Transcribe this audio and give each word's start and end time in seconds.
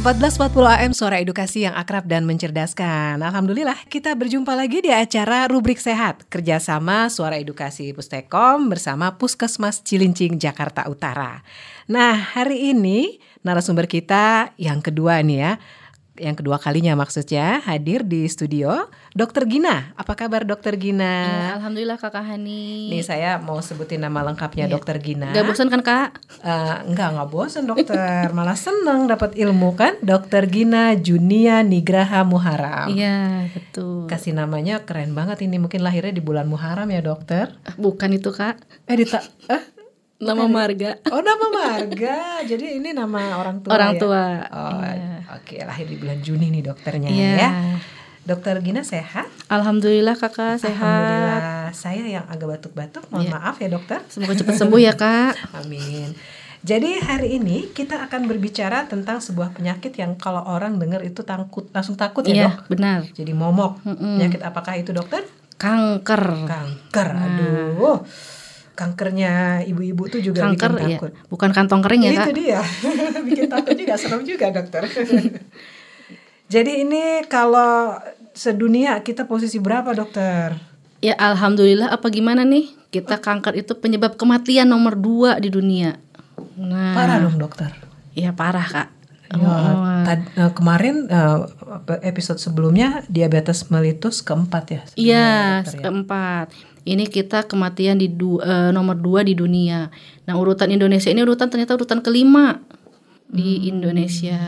1440 0.00 0.64
AM 0.64 0.92
Suara 0.96 1.20
Edukasi 1.20 1.68
yang 1.68 1.76
akrab 1.76 2.08
dan 2.08 2.24
mencerdaskan. 2.24 3.20
Alhamdulillah 3.20 3.76
kita 3.84 4.16
berjumpa 4.16 4.56
lagi 4.56 4.80
di 4.80 4.88
acara 4.88 5.44
Rubrik 5.44 5.76
Sehat 5.76 6.24
Kerjasama 6.32 7.12
Suara 7.12 7.36
Edukasi 7.36 7.92
Pustekom 7.92 8.72
bersama 8.72 9.20
Puskesmas 9.20 9.84
Cilincing 9.84 10.40
Jakarta 10.40 10.88
Utara. 10.88 11.44
Nah 11.84 12.16
hari 12.16 12.72
ini 12.72 13.20
narasumber 13.44 13.84
kita 13.84 14.56
yang 14.56 14.80
kedua 14.80 15.20
nih 15.20 15.36
ya 15.36 15.52
yang 16.16 16.32
kedua 16.32 16.56
kalinya 16.56 16.96
maksudnya 16.96 17.60
hadir 17.68 18.00
di 18.00 18.24
studio 18.24 18.88
Dokter 19.10 19.42
Gina. 19.42 19.90
Apa 19.94 20.14
kabar 20.14 20.46
Dokter 20.46 20.78
Gina? 20.78 21.26
Ya, 21.26 21.58
Alhamdulillah 21.58 21.98
Kakak 21.98 22.22
Hani. 22.22 22.86
Nih 22.88 23.02
saya 23.02 23.36
mau 23.36 23.58
sebutin 23.58 23.98
nama 23.98 24.22
lengkapnya 24.22 24.64
Iya. 24.64 24.72
Dokter 24.72 24.96
Gina. 24.98 25.34
Gak 25.34 25.44
bosan 25.44 25.66
kan 25.66 25.82
Kak? 25.82 26.08
Eh, 26.40 26.76
enggak, 26.86 27.08
enggak 27.10 27.28
bosan 27.28 27.66
dokter. 27.66 28.30
Malah 28.38 28.54
seneng 28.54 29.10
dapat 29.10 29.34
ilmu 29.34 29.74
kan. 29.74 29.98
Dokter 30.00 30.46
Gina 30.46 30.94
Junia 30.94 31.58
Nigraha 31.60 32.22
Muharam. 32.22 32.86
Iya 32.88 33.50
betul. 33.50 34.06
Kasih 34.06 34.30
namanya 34.30 34.86
keren 34.86 35.10
banget 35.10 35.42
ini. 35.42 35.58
Mungkin 35.58 35.82
lahirnya 35.82 36.12
di 36.12 36.22
bulan 36.22 36.46
Muharam 36.46 36.86
ya 36.86 37.02
dokter. 37.02 37.50
Ah, 37.62 37.74
Bukan 37.74 38.14
itu 38.14 38.30
Kak. 38.30 38.62
Eh 38.86 38.94
dita 38.94 39.18
eh? 39.48 39.62
Nama 40.18 40.46
marga. 40.46 41.02
Oh 41.10 41.18
nama 41.18 41.46
marga. 41.50 42.46
Jadi 42.46 42.78
ini 42.78 42.92
nama 42.92 43.34
orang 43.34 43.58
tua 43.58 43.72
Orang 43.72 43.90
ya? 43.90 43.98
tua. 43.98 44.24
Oh, 44.46 44.70
Iya. 44.78 45.16
oke 45.32 45.56
lahir 45.60 45.86
di 45.88 45.96
bulan 45.96 46.18
Juni 46.20 46.46
nih 46.52 46.62
dokternya 46.62 47.08
Iya. 47.08 47.34
ya. 47.34 47.50
Dokter 48.22 48.60
Gina 48.60 48.82
sehat? 48.82 49.26
Alhamdulillah 49.48 50.14
Kakak 50.14 50.56
sehat. 50.56 50.76
Alhamdulillah. 50.76 51.72
Saya 51.72 52.04
yang 52.04 52.24
agak 52.26 52.46
batuk-batuk. 52.50 53.02
Mohon 53.08 53.24
Iya. 53.24 53.32
maaf 53.34 53.56
ya 53.56 53.68
dokter. 53.68 53.98
Semoga 54.06 54.34
cepat 54.34 54.54
sembuh 54.56 54.78
ya 54.78 54.92
Kak. 54.92 55.32
Amin. 55.58 56.12
Jadi 56.60 57.00
hari 57.00 57.40
ini 57.40 57.72
kita 57.72 57.96
akan 58.02 58.28
berbicara 58.28 58.84
tentang 58.84 59.16
sebuah 59.18 59.50
penyakit 59.50 59.96
yang 59.96 60.14
kalau 60.14 60.44
orang 60.44 60.76
dengar 60.76 61.00
itu 61.00 61.22
takut 61.22 61.64
langsung 61.70 61.96
takut 61.96 62.20
ya 62.22 62.32
Iya 62.36 62.46
dok. 62.46 62.68
benar. 62.68 63.00
Jadi 63.08 63.32
momok. 63.32 63.80
Mm-mm. 63.82 64.20
Penyakit 64.20 64.40
apakah 64.42 64.76
itu 64.76 64.92
dokter? 64.92 65.24
Kanker. 65.56 66.44
Kanker. 66.44 67.08
Nah. 67.10 67.24
Aduh. 67.26 67.96
Kankernya 68.70 69.32
ibu-ibu 69.62 70.04
tuh 70.06 70.20
juga 70.20 70.44
Kanker 70.46 70.72
bikin 70.74 70.84
ya. 70.86 70.98
takut. 71.00 71.12
Bukan 71.26 71.50
kantong 71.50 71.80
kering 71.80 72.02
ya 72.02 72.12
itu 72.14 72.20
Kak. 72.22 72.36
dia. 72.36 72.60
bikin 73.28 73.48
takut 73.48 73.74
juga 73.74 73.94
serem 73.96 74.20
juga 74.22 74.46
dokter. 74.50 74.84
Jadi 76.50 76.82
ini 76.82 77.04
kalau 77.24 77.94
sedunia 78.32 79.00
kita 79.00 79.24
posisi 79.24 79.58
berapa 79.58 79.90
dokter? 79.92 80.56
Ya 81.00 81.16
Alhamdulillah 81.16 81.88
apa 81.88 82.12
gimana 82.12 82.44
nih? 82.44 82.68
Kita 82.90 83.16
kanker 83.16 83.56
itu 83.56 83.72
penyebab 83.78 84.18
kematian 84.18 84.68
nomor 84.68 84.98
dua 84.98 85.38
di 85.38 85.48
dunia. 85.48 85.96
Nah, 86.60 86.92
Parah 86.92 87.22
dong 87.22 87.38
dokter. 87.38 87.70
Iya 88.12 88.34
parah 88.34 88.66
Kak. 88.66 88.88
Ya, 89.30 89.46
Oh, 89.46 90.02
tad- 90.02 90.26
eh, 90.34 90.50
kemarin 90.50 91.06
eh, 91.06 91.38
episode 92.02 92.42
sebelumnya 92.42 93.06
diabetes 93.06 93.70
mellitus 93.70 94.26
keempat 94.26 94.64
ya. 94.66 94.82
Iya, 94.98 95.30
ya. 95.62 95.78
keempat. 95.86 96.50
Ini 96.82 97.06
kita 97.06 97.46
kematian 97.46 98.02
di 98.02 98.10
du- 98.10 98.42
eh, 98.42 98.74
nomor 98.74 98.98
dua 98.98 99.22
di 99.22 99.38
dunia. 99.38 99.86
Nah, 100.26 100.34
urutan 100.34 100.74
Indonesia 100.74 101.14
ini 101.14 101.22
urutan 101.22 101.46
ternyata 101.46 101.78
urutan 101.78 102.02
kelima 102.02 102.58
di 103.30 103.70
Indonesia. 103.70 104.42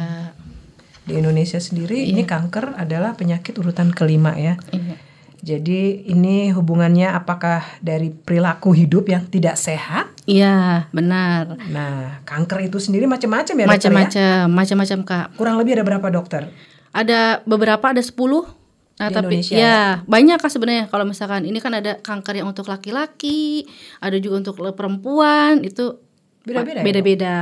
Di 1.03 1.19
Indonesia 1.19 1.59
sendiri 1.59 2.07
ini 2.07 2.23
kanker 2.23 2.79
adalah 2.79 3.19
penyakit 3.19 3.59
urutan 3.59 3.91
kelima 3.91 4.39
ya. 4.39 4.55
Iya. 4.71 4.97
Jadi 5.43 6.07
ini 6.07 6.55
hubungannya 6.55 7.11
apakah 7.11 7.67
dari 7.83 8.15
perilaku 8.15 8.71
hidup 8.71 9.11
yang 9.11 9.27
tidak 9.27 9.59
sehat? 9.59 10.15
Iya, 10.23 10.87
benar. 10.95 11.59
Nah, 11.67 12.23
kanker 12.23 12.71
itu 12.71 12.79
sendiri 12.79 13.11
macam-macam 13.11 13.51
ya 13.51 13.67
dokter 13.67 13.75
ya? 13.75 13.75
Macam-macam, 13.75 14.43
macam-macam 14.55 14.99
Kak. 15.03 15.27
Kurang 15.35 15.59
lebih 15.59 15.75
ada 15.75 15.83
berapa 15.83 16.09
dokter? 16.15 16.47
Ada 16.95 17.43
beberapa 17.43 17.91
ada 17.91 17.99
10 17.99 18.63
Nah, 19.01 19.09
Di 19.09 19.19
tapi 19.19 19.41
Indonesia 19.41 19.55
ya 19.57 19.79
banyak 20.05 20.39
Kak 20.39 20.53
sebenarnya 20.53 20.85
kalau 20.87 21.09
misalkan 21.09 21.43
ini 21.49 21.59
kan 21.59 21.75
ada 21.75 21.99
kanker 21.99 22.39
yang 22.39 22.53
untuk 22.53 22.69
laki-laki, 22.71 23.67
ada 23.99 24.15
juga 24.21 24.47
untuk 24.47 24.61
perempuan, 24.77 25.65
itu 25.65 25.97
Beda-beda 26.43 26.81
ya, 26.81 26.85
beda-beda 26.85 27.37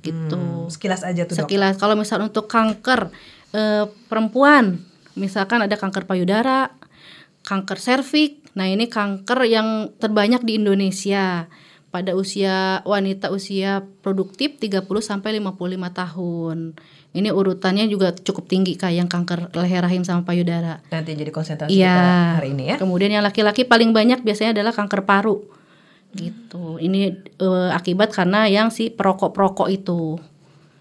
gitu. 0.00 0.38
Hmm, 0.38 0.70
sekilas 0.70 1.02
aja 1.02 1.26
tuh. 1.26 1.34
Sekilas 1.34 1.74
kalau 1.76 1.98
misal 1.98 2.22
untuk 2.22 2.46
kanker 2.46 3.10
eh, 3.54 3.86
perempuan, 4.06 4.82
misalkan 5.18 5.62
ada 5.62 5.74
kanker 5.74 6.06
payudara, 6.06 6.70
kanker 7.42 7.78
serviks. 7.78 8.54
Nah, 8.54 8.70
ini 8.70 8.86
kanker 8.86 9.50
yang 9.50 9.90
terbanyak 9.98 10.46
di 10.46 10.62
Indonesia 10.62 11.50
pada 11.94 12.18
usia 12.18 12.82
wanita 12.82 13.30
usia 13.30 13.86
produktif 14.02 14.58
30 14.58 14.82
sampai 14.98 15.38
55 15.38 15.54
tahun. 15.94 16.58
Ini 17.14 17.30
urutannya 17.30 17.86
juga 17.86 18.10
cukup 18.10 18.50
tinggi 18.50 18.74
Kak 18.74 18.90
yang 18.90 19.06
kanker 19.06 19.54
leher 19.54 19.86
rahim 19.86 20.02
sama 20.02 20.26
payudara. 20.26 20.82
Nanti 20.90 21.14
jadi 21.14 21.30
konsentrasi 21.30 21.70
Iya. 21.70 21.94
kita 21.94 22.10
hari 22.42 22.48
ini 22.50 22.64
ya. 22.74 22.76
Kemudian 22.82 23.14
yang 23.14 23.22
laki-laki 23.22 23.62
paling 23.62 23.94
banyak 23.94 24.26
biasanya 24.26 24.58
adalah 24.58 24.74
kanker 24.74 25.06
paru. 25.06 25.46
Gitu. 26.14 26.78
Ini 26.78 27.00
eh, 27.20 27.70
akibat 27.70 28.10
karena 28.10 28.46
yang 28.46 28.70
si 28.70 28.88
perokok-perokok 28.88 29.68
itu. 29.68 30.16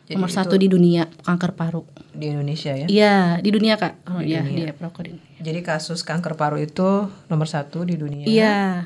Jadi 0.03 0.19
Nomor 0.19 0.29
itu 0.29 0.37
satu 0.37 0.55
di 0.55 0.67
dunia 0.67 1.07
kanker 1.07 1.53
paru. 1.53 1.83
di 2.13 2.29
Indonesia 2.29 2.77
ya. 2.77 2.85
Iya, 2.85 3.15
di 3.41 3.49
dunia 3.49 3.73
Kak. 3.73 4.05
Oh 4.05 4.21
Di 4.21 4.29
iya, 4.29 4.45
dunia. 4.45 4.69
dia 4.69 4.73
perokok 4.75 5.01
di 5.01 5.11
dunia. 5.17 5.33
Jadi 5.41 5.59
kasus 5.59 6.05
kanker 6.05 6.37
paru 6.37 6.61
itu 6.61 7.09
nomor 7.25 7.47
satu 7.47 7.81
di 7.81 7.97
dunia. 7.97 8.21
Iya. 8.23 8.85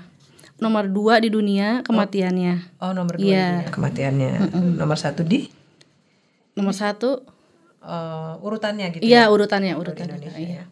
Nomor 0.58 0.88
dua 0.88 1.20
di 1.20 1.28
dunia 1.28 1.84
kematiannya. 1.84 2.80
Oh 2.80 2.96
nomor 2.96 3.20
dua 3.20 3.28
Iya. 3.28 3.44
di 3.44 3.52
dunia 3.60 3.70
kematiannya. 3.70 4.32
Nomor 4.80 4.96
satu 4.96 5.22
di 5.22 5.52
Nomor 6.56 6.72
satu, 6.72 7.22
eh, 7.80 8.34
urutannya 8.40 8.90
gitu. 8.92 9.04
iya 9.04 9.26
ya? 9.26 9.30
urutannya, 9.30 9.76
urutannya. 9.76 10.18
Indonesia 10.18 10.40
Iya. 10.40 10.56
ya. 10.58 10.66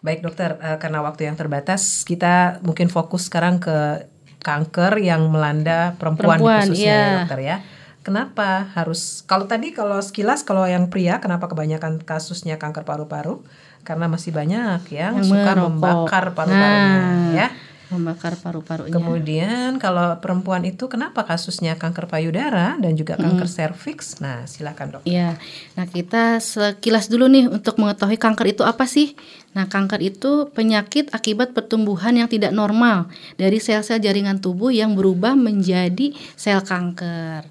Baik 0.00 0.20
dokter, 0.20 0.54
eh, 0.56 0.76
karena 0.76 1.00
waktu 1.00 1.26
yang 1.26 1.34
terbatas, 1.34 2.04
kita 2.04 2.60
mungkin 2.60 2.86
fokus 2.86 3.26
sekarang 3.26 3.56
ke 3.56 4.04
kanker 4.40 4.98
yang 5.00 5.28
melanda 5.28 5.94
perempuan, 6.00 6.40
Perempuan, 6.40 6.66
khususnya 6.68 6.84
iya. 6.84 6.96
ya, 6.98 7.14
dokter 7.24 7.40
ya. 7.40 7.56
Kenapa 8.00 8.72
harus? 8.72 9.22
Kalau 9.28 9.44
tadi 9.44 9.76
kalau 9.76 10.00
sekilas 10.00 10.40
kalau 10.42 10.64
yang 10.64 10.88
pria, 10.88 11.20
kenapa 11.20 11.52
kebanyakan 11.52 12.00
kasusnya 12.00 12.56
kanker 12.56 12.88
paru-paru? 12.88 13.44
Karena 13.84 14.08
masih 14.08 14.32
banyak 14.32 14.88
yang, 14.92 15.20
Yang 15.20 15.28
suka 15.32 15.52
merokok. 15.52 15.64
membakar 15.68 16.24
paru-parunya, 16.32 17.00
Nah. 17.00 17.32
ya. 17.36 17.46
Membakar 17.90 18.38
paru-parunya. 18.38 18.94
Kemudian 18.94 19.82
kalau 19.82 20.14
perempuan 20.22 20.62
itu 20.62 20.86
kenapa 20.86 21.26
kasusnya 21.26 21.74
kanker 21.74 22.06
payudara 22.06 22.78
dan 22.78 22.94
juga 22.94 23.18
kanker 23.18 23.50
serviks? 23.50 24.22
Nah, 24.22 24.46
silakan 24.46 24.94
dok. 24.94 25.02
Iya. 25.02 25.34
Nah, 25.74 25.90
kita 25.90 26.38
sekilas 26.38 27.10
dulu 27.10 27.26
nih 27.26 27.50
untuk 27.50 27.82
mengetahui 27.82 28.14
kanker 28.14 28.54
itu 28.54 28.62
apa 28.62 28.86
sih? 28.86 29.18
Nah, 29.58 29.66
kanker 29.66 29.98
itu 30.06 30.46
penyakit 30.54 31.10
akibat 31.10 31.50
pertumbuhan 31.50 32.14
yang 32.14 32.30
tidak 32.30 32.54
normal 32.54 33.10
dari 33.34 33.58
sel-sel 33.58 33.98
jaringan 33.98 34.38
tubuh 34.38 34.70
yang 34.70 34.94
berubah 34.94 35.34
menjadi 35.34 36.14
sel 36.38 36.62
kanker. 36.62 37.42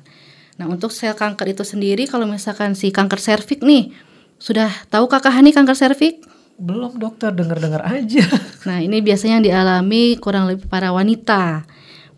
Nah, 0.56 0.66
untuk 0.72 0.96
sel 0.96 1.20
kanker 1.20 1.52
itu 1.52 1.68
sendiri 1.68 2.08
kalau 2.08 2.24
misalkan 2.24 2.80
si 2.80 2.96
kanker 2.96 3.20
serviks 3.20 3.60
nih, 3.60 3.92
sudah 4.40 4.72
tahu 4.88 5.12
Kakak 5.12 5.36
Hani 5.36 5.52
kanker 5.52 5.76
serviks? 5.76 6.39
Belum 6.60 7.00
dokter, 7.00 7.32
dengar-dengar 7.32 7.88
aja. 7.88 8.24
Nah, 8.68 8.84
ini 8.84 9.00
biasanya 9.00 9.40
yang 9.40 9.48
dialami 9.48 10.20
kurang 10.20 10.52
lebih 10.52 10.68
para 10.68 10.92
wanita 10.92 11.64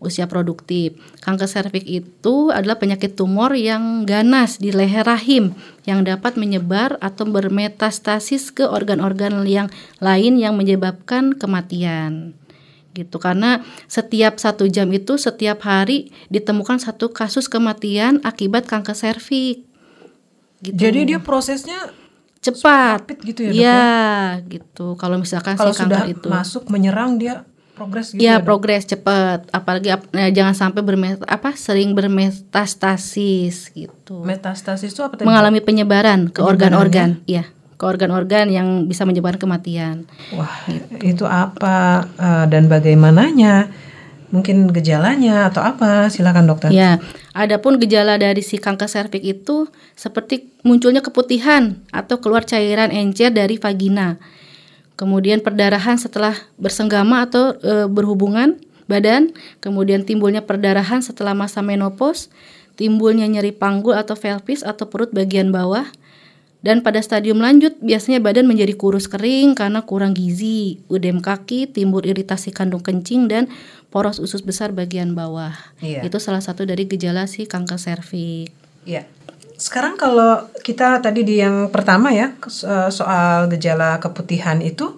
usia 0.02 0.26
produktif. 0.26 0.98
Kanker 1.22 1.46
serviks 1.46 1.86
itu 1.86 2.50
adalah 2.50 2.76
penyakit 2.76 3.14
tumor 3.14 3.54
yang 3.54 4.02
ganas 4.02 4.58
di 4.58 4.74
leher 4.74 5.06
rahim 5.06 5.54
yang 5.86 6.02
dapat 6.02 6.34
menyebar 6.34 6.98
atau 6.98 7.24
bermetastasis 7.30 8.50
ke 8.50 8.66
organ-organ 8.66 9.46
yang 9.46 9.70
lain 10.02 10.36
yang 10.36 10.58
menyebabkan 10.58 11.38
kematian. 11.38 12.34
Gitu 12.92 13.16
karena 13.22 13.64
setiap 13.88 14.36
satu 14.36 14.68
jam 14.68 14.90
itu 14.92 15.16
setiap 15.16 15.64
hari 15.64 16.12
ditemukan 16.28 16.82
satu 16.82 17.14
kasus 17.14 17.48
kematian 17.48 18.20
akibat 18.26 18.68
kanker 18.68 18.98
serviks. 18.98 19.64
Gitu. 20.62 20.78
Jadi 20.78 21.14
dia 21.14 21.18
prosesnya 21.18 22.01
cepat. 22.42 23.06
gitu 23.22 23.40
ya 23.40 23.50
dok? 23.50 23.56
Iya, 23.56 23.86
gitu. 24.48 24.86
Kalau 24.94 25.16
misalkan 25.16 25.54
Kalau 25.54 25.70
si 25.70 25.78
sudah 25.78 26.02
kanker 26.02 26.12
itu 26.12 26.28
masuk 26.28 26.66
menyerang 26.66 27.16
dia 27.16 27.46
progres 27.72 28.10
gitu 28.10 28.18
ya, 28.18 28.20
Iya 28.20 28.34
dok? 28.36 28.44
progres 28.44 28.82
cepet, 28.84 29.40
apalagi 29.48 29.88
ap- 29.88 30.10
eh, 30.12 30.28
jangan 30.28 30.52
sampai 30.52 30.82
bermet 30.82 31.22
apa 31.24 31.54
sering 31.54 31.94
bermetastasis 31.94 33.70
gitu, 33.70 34.22
Metastasis 34.22 34.90
itu 34.90 35.00
apa 35.00 35.14
tadi? 35.14 35.24
mengalami 35.24 35.58
penyebaran 35.58 36.26
ke 36.26 36.38
Penyebarannya? 36.38 36.50
organ-organ, 36.68 37.10
iya 37.24 37.44
ke 37.72 37.84
organ-organ 37.84 38.46
yang 38.46 38.68
bisa 38.84 39.02
menyebabkan 39.02 39.40
kematian. 39.40 40.06
Wah, 40.32 40.52
itu 41.00 41.24
apa 41.24 41.76
eh, 42.12 42.44
dan 42.46 42.66
bagaimananya? 42.66 43.70
Mungkin 44.32 44.72
gejalanya 44.72 45.52
atau 45.52 45.60
apa? 45.60 46.08
Silakan 46.08 46.48
dokter. 46.48 46.72
Ya, 46.72 46.96
adapun 47.36 47.76
gejala 47.76 48.16
dari 48.16 48.40
si 48.40 48.56
kanker 48.56 48.88
serviks 48.88 49.22
itu 49.22 49.68
seperti 49.92 50.48
munculnya 50.64 51.04
keputihan 51.04 51.76
atau 51.92 52.16
keluar 52.16 52.48
cairan 52.48 52.88
encer 52.88 53.28
dari 53.28 53.60
vagina. 53.60 54.16
Kemudian 54.96 55.44
perdarahan 55.44 56.00
setelah 56.00 56.32
bersenggama 56.56 57.28
atau 57.28 57.52
e, 57.60 57.84
berhubungan 57.92 58.56
badan, 58.88 59.36
kemudian 59.60 60.08
timbulnya 60.08 60.44
perdarahan 60.44 61.04
setelah 61.04 61.36
masa 61.36 61.60
menopause, 61.60 62.32
timbulnya 62.80 63.28
nyeri 63.28 63.52
panggul 63.52 63.92
atau 63.92 64.16
pelvis 64.16 64.64
atau 64.64 64.88
perut 64.88 65.12
bagian 65.12 65.52
bawah, 65.52 65.84
Dan 66.62 66.86
pada 66.86 67.02
stadium 67.02 67.42
lanjut 67.42 67.74
biasanya 67.82 68.22
badan 68.22 68.46
menjadi 68.46 68.78
kurus 68.78 69.10
kering 69.10 69.58
karena 69.58 69.82
kurang 69.82 70.14
gizi, 70.14 70.78
udem 70.86 71.18
kaki, 71.18 71.66
timbul 71.66 72.06
iritasi 72.06 72.54
kandung 72.54 72.86
kencing 72.86 73.26
dan 73.26 73.50
poros 73.90 74.22
usus 74.22 74.46
besar 74.46 74.70
bagian 74.70 75.18
bawah. 75.18 75.52
Iya. 75.82 76.06
Itu 76.06 76.22
salah 76.22 76.38
satu 76.38 76.62
dari 76.62 76.86
gejala 76.86 77.26
si 77.26 77.50
kanker 77.50 77.82
serviks. 77.82 78.54
Iya. 78.86 79.10
Sekarang 79.58 79.98
kalau 79.98 80.46
kita 80.62 81.02
tadi 81.02 81.26
di 81.26 81.42
yang 81.42 81.70
pertama 81.70 82.14
ya 82.14 82.30
eh, 82.38 82.90
soal 82.94 83.50
gejala 83.50 83.98
keputihan 83.98 84.62
itu 84.62 84.94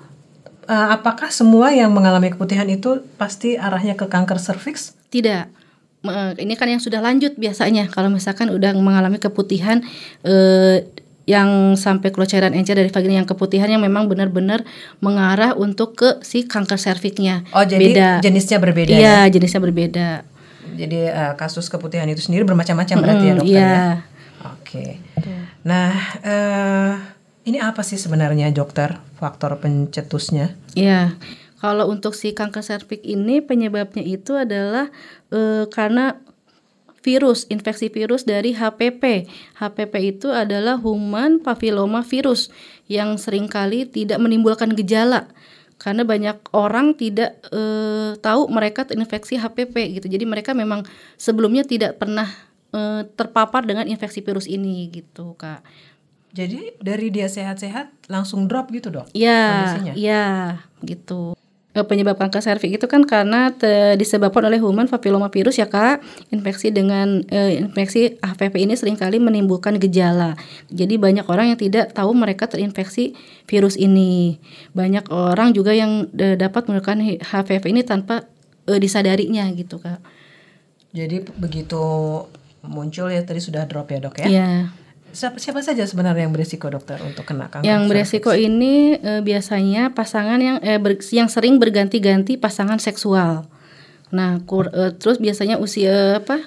eh, 0.69 0.88
apakah 0.93 1.32
semua 1.32 1.72
yang 1.72 1.96
mengalami 1.96 2.28
keputihan 2.28 2.69
itu 2.69 3.00
pasti 3.17 3.56
arahnya 3.56 3.96
ke 3.96 4.05
kanker 4.05 4.37
serviks? 4.37 4.93
Tidak. 5.08 5.64
Ini 6.37 6.52
kan 6.60 6.69
yang 6.69 6.84
sudah 6.84 7.00
lanjut 7.00 7.32
biasanya. 7.40 7.88
Kalau 7.88 8.12
misalkan 8.12 8.52
udah 8.52 8.76
mengalami 8.76 9.17
keputihan 9.17 9.81
eh, 10.20 10.84
yang 11.25 11.49
sampai 11.75 12.09
keluar 12.09 12.26
cairan 12.26 12.53
encer 12.53 12.75
dari 12.75 12.88
vagina 12.88 13.17
yang 13.17 13.25
keputihan 13.25 13.67
yang 13.67 13.81
memang 13.81 14.05
benar-benar 14.05 14.61
mengarah 14.99 15.53
untuk 15.55 15.94
ke 15.94 16.21
si 16.21 16.44
kanker 16.44 16.76
serviksnya. 16.76 17.49
Oh, 17.50 17.65
jadi 17.65 17.81
Beda. 17.82 18.09
jenisnya 18.21 18.59
berbeda 18.59 18.93
Iya, 18.93 19.25
ya. 19.25 19.32
jenisnya 19.32 19.59
berbeda. 19.59 20.09
Jadi 20.75 20.99
eh, 21.06 21.32
kasus 21.35 21.67
keputihan 21.67 22.05
itu 22.06 22.21
sendiri 22.21 22.43
bermacam-macam 22.43 22.97
berarti 22.99 23.25
ya 23.25 23.32
Mm, 23.32 23.38
dokter 23.38 23.53
Iya. 23.55 23.71
ya. 23.71 23.88
Oke. 24.44 24.85
Nah, 25.62 25.91
eh 26.21 26.93
ini 27.44 27.56
apa 27.59 27.81
sih 27.81 27.97
sebenarnya 27.97 28.49
dokter 28.50 29.00
faktor 29.15 29.56
pencetusnya? 29.56 30.53
Iya. 30.75 31.17
Kalau 31.56 31.88
untuk 31.88 32.12
si 32.12 32.32
kanker 32.32 32.61
serviks 32.61 33.00
ini 33.03 33.41
penyebabnya 33.41 34.03
itu 34.03 34.35
adalah 34.35 34.93
eh, 35.31 35.65
karena 35.69 36.20
virus, 37.05 37.45
infeksi 37.53 37.93
virus 37.93 38.25
dari 38.25 38.56
HPV. 38.56 39.29
HPV 39.61 39.95
itu 40.01 40.33
adalah 40.33 40.81
human 40.81 41.45
papilloma 41.45 42.01
virus 42.01 42.49
yang 42.89 43.21
sering 43.21 43.45
kali 43.45 43.85
tidak 43.85 44.17
menimbulkan 44.17 44.73
gejala 44.73 45.29
karena 45.77 46.01
banyak 46.01 46.41
orang 46.56 46.97
tidak 46.97 47.37
eh, 47.53 48.17
tahu 48.17 48.49
mereka 48.49 48.89
terinfeksi 48.89 49.37
HPV 49.37 50.01
gitu. 50.01 50.06
Jadi 50.09 50.25
mereka 50.25 50.56
memang 50.56 50.81
sebelumnya 51.21 51.69
tidak 51.69 52.01
pernah 52.01 52.25
eh, 52.73 53.05
terpapar 53.12 53.69
dengan 53.69 53.85
infeksi 53.85 54.25
virus 54.25 54.49
ini 54.49 54.89
gitu, 54.89 55.37
Kak. 55.37 55.61
Jadi 56.35 56.81
dari 56.83 57.15
dia 57.15 57.31
sehat-sehat 57.31 58.11
langsung 58.11 58.51
drop 58.51 58.73
gitu 58.75 58.91
dok? 58.91 59.06
Ya, 59.15 59.71
kondisinya? 59.71 59.93
ya, 59.95 60.27
gitu. 60.83 61.39
Eh, 61.75 61.82
Penyebab 61.82 62.15
kanker 62.15 62.38
serviks 62.38 62.79
itu 62.79 62.87
kan 62.87 63.03
karena 63.03 63.50
te- 63.50 63.99
disebabkan 63.99 64.47
oleh 64.47 64.62
human 64.62 64.87
papilloma 64.87 65.26
virus 65.26 65.59
ya 65.59 65.67
kak. 65.67 65.99
Infeksi 66.31 66.71
dengan 66.71 67.26
eh, 67.26 67.59
infeksi 67.59 68.15
HPV 68.23 68.55
ini 68.62 68.75
sering 68.79 68.94
kali 68.94 69.19
menimbulkan 69.19 69.82
gejala. 69.82 70.38
Jadi 70.71 70.94
banyak 70.94 71.26
orang 71.26 71.50
yang 71.50 71.59
tidak 71.59 71.91
tahu 71.91 72.15
mereka 72.15 72.47
terinfeksi 72.47 73.19
virus 73.50 73.75
ini. 73.75 74.38
Banyak 74.71 75.11
orang 75.11 75.50
juga 75.50 75.75
yang 75.75 76.06
eh, 76.15 76.38
dapat 76.38 76.71
menggunakan 76.71 77.19
HPV 77.26 77.65
ini 77.75 77.82
tanpa 77.82 78.23
eh, 78.70 78.79
disadarinya 78.79 79.43
gitu 79.59 79.82
kak. 79.82 79.99
Jadi 80.94 81.27
begitu 81.35 81.82
muncul 82.62 83.11
ya 83.11 83.27
tadi 83.27 83.43
sudah 83.43 83.67
drop 83.67 83.91
ya 83.91 83.99
dok 83.99 84.23
ya? 84.23 84.27
Iya. 84.31 84.53
Siapa, 85.14 85.38
siapa 85.38 85.62
saja 85.62 85.87
sebenarnya 85.87 86.26
yang 86.26 86.34
berisiko 86.34 86.66
dokter 86.66 86.99
untuk 86.99 87.22
kena 87.22 87.46
kanker? 87.46 87.62
Yang 87.62 87.82
cervix? 87.87 87.90
beresiko 87.94 88.31
ini 88.34 88.99
eh, 88.99 89.22
biasanya 89.22 89.94
pasangan 89.94 90.43
yang 90.43 90.58
eh, 90.58 90.82
ber- 90.82 90.99
yang 91.14 91.31
sering 91.31 91.62
berganti-ganti 91.62 92.34
pasangan 92.34 92.82
seksual. 92.82 93.46
Nah, 94.11 94.43
kur- 94.43 94.75
eh, 94.75 94.90
terus 94.99 95.22
biasanya 95.22 95.62
usia 95.62 96.19
apa? 96.19 96.43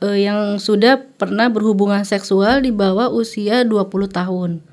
eh, 0.00 0.24
yang 0.24 0.56
sudah 0.56 0.96
pernah 1.20 1.52
berhubungan 1.52 2.00
seksual 2.08 2.64
di 2.64 2.72
bawah 2.72 3.12
usia 3.12 3.68
20 3.68 4.08
tahun. 4.08 4.64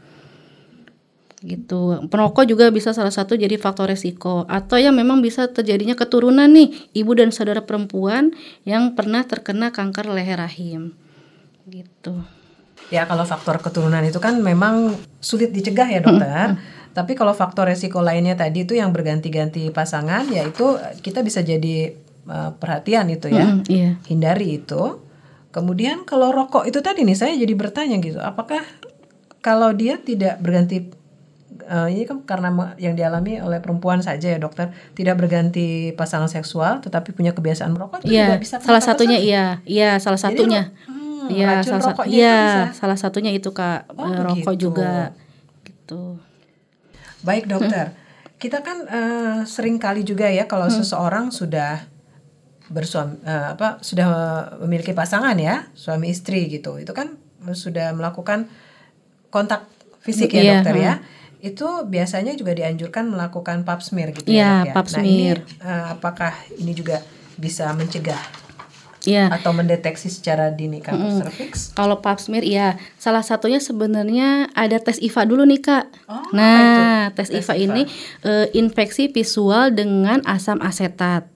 Gitu. 1.43 2.09
Perokok 2.09 2.49
juga 2.49 2.71
bisa 2.73 2.95
salah 2.95 3.13
satu 3.13 3.37
jadi 3.37 3.59
faktor 3.61 3.93
resiko 3.93 4.47
atau 4.49 4.79
yang 4.81 4.95
memang 4.95 5.21
bisa 5.21 5.51
terjadinya 5.51 5.93
keturunan 5.93 6.49
nih, 6.49 6.73
ibu 6.97 7.11
dan 7.13 7.29
saudara 7.29 7.61
perempuan 7.61 8.33
yang 8.65 8.97
pernah 8.97 9.21
terkena 9.27 9.69
kanker 9.69 10.09
leher 10.09 10.41
rahim. 10.41 10.97
Gitu. 11.67 12.36
Ya 12.87 13.03
kalau 13.03 13.27
faktor 13.27 13.59
keturunan 13.59 13.99
itu 14.03 14.19
kan 14.23 14.39
memang 14.39 14.95
sulit 15.19 15.51
dicegah 15.51 15.87
ya 15.91 15.99
dokter. 15.99 16.55
Tapi 16.95 17.13
kalau 17.13 17.35
faktor 17.37 17.69
resiko 17.69 18.01
lainnya 18.01 18.33
tadi 18.33 18.65
itu 18.65 18.73
yang 18.73 18.89
berganti-ganti 18.89 19.69
pasangan, 19.69 20.25
ya 20.33 20.41
itu 20.49 20.81
kita 21.05 21.21
bisa 21.21 21.45
jadi 21.45 21.93
uh, 22.25 22.57
perhatian 22.57 23.05
itu 23.13 23.29
ya, 23.29 23.53
Mm, 23.53 23.61
iya. 23.69 23.91
hindari 24.09 24.57
itu. 24.57 24.97
Kemudian 25.53 26.09
kalau 26.09 26.33
rokok 26.33 26.65
itu 26.65 26.81
tadi 26.81 27.05
nih 27.05 27.13
saya 27.13 27.37
jadi 27.37 27.53
bertanya 27.53 28.01
gitu, 28.01 28.17
apakah 28.17 28.65
kalau 29.45 29.69
dia 29.77 30.01
tidak 30.01 30.41
berganti 30.41 30.89
uh, 31.69 31.85
ini 31.85 32.09
kan 32.09 32.25
karena 32.25 32.73
yang 32.81 32.97
dialami 32.97 33.39
oleh 33.45 33.61
perempuan 33.61 34.01
saja 34.01 34.33
ya 34.33 34.39
dokter, 34.41 34.73
tidak 34.97 35.21
berganti 35.21 35.93
pasangan 35.93 36.27
seksual, 36.27 36.81
tetapi 36.81 37.13
punya 37.13 37.31
kebiasaan 37.37 37.77
merokok 37.77 38.03
itu 38.05 38.17
juga 38.17 38.35
Iya, 38.35 38.41
bisa 38.41 38.55
salah 38.57 38.81
satunya 38.81 39.17
iya, 39.21 39.45
iya 39.69 39.89
salah 40.01 40.17
satunya. 40.17 40.73
Hmm, 41.17 41.29
Iya, 41.29 41.47
racun 41.57 41.71
salah, 41.73 41.81
sa- 41.81 41.89
rokoknya 41.97 42.13
iya, 42.13 42.29
itu 42.29 42.45
bisa. 42.45 42.61
salah 42.77 42.97
satunya 42.97 43.31
itu 43.33 43.49
Kak, 43.49 43.79
Oh, 43.91 44.05
eh, 44.05 44.21
rokok 44.21 44.53
begitu. 44.53 44.63
juga 44.69 44.93
gitu. 45.65 46.01
Baik 47.21 47.49
dokter, 47.49 47.97
kita 48.37 48.61
kan 48.61 48.77
eh, 48.87 49.37
sering 49.45 49.81
kali 49.81 50.05
juga 50.05 50.29
ya 50.29 50.45
kalau 50.45 50.69
seseorang 50.69 51.33
sudah 51.33 51.83
bersuami 52.67 53.17
eh, 53.23 53.47
apa 53.55 53.79
sudah 53.79 54.07
memiliki 54.61 54.91
pasangan 54.91 55.33
ya 55.39 55.65
suami 55.73 56.11
istri 56.11 56.45
gitu, 56.47 56.77
itu 56.77 56.91
kan 56.91 57.15
sudah 57.47 57.95
melakukan 57.95 58.45
kontak 59.29 59.65
fisik 60.03 60.31
ya 60.31 60.41
Iya, 60.43 60.51
dokter 60.59 60.75
ya. 60.77 60.93
Itu 61.39 61.85
biasanya 61.85 62.33
juga 62.33 62.51
dianjurkan 62.51 63.07
melakukan 63.07 63.61
pap 63.61 63.79
smear 63.79 64.09
gitu 64.11 64.29
ya 64.29 64.61
dok 64.61 64.67
ya. 64.67 64.73
pap 64.75 64.87
Nah 64.91 65.01
ini 65.05 65.15
smear. 65.31 65.37
eh, 65.63 65.85
apakah 65.95 66.33
ini 66.57 66.71
juga 66.73 67.01
bisa 67.37 67.69
mencegah 67.71 68.19
Iya. 69.07 69.31
atau 69.31 69.55
mendeteksi 69.55 70.11
secara 70.11 70.51
dini 70.51 70.83
kanker 70.83 71.23
serviks? 71.23 71.71
Kalau 71.71 72.03
pap 72.03 72.19
smear 72.19 72.43
iya, 72.43 72.75
salah 72.99 73.23
satunya 73.23 73.63
sebenarnya 73.63 74.51
ada 74.51 74.83
tes 74.83 74.99
IVA 74.99 75.23
dulu 75.23 75.47
nih 75.47 75.63
Kak. 75.63 75.85
Oh, 76.11 76.19
apa 76.27 76.35
nah, 76.35 77.01
tes, 77.15 77.31
Tes 77.31 77.47
IVA, 77.47 77.55
IVA. 77.55 77.63
ini 77.63 77.81
eh, 78.27 78.47
infeksi 78.51 79.07
visual 79.07 79.71
dengan 79.71 80.19
asam 80.27 80.59
asetat. 80.59 81.31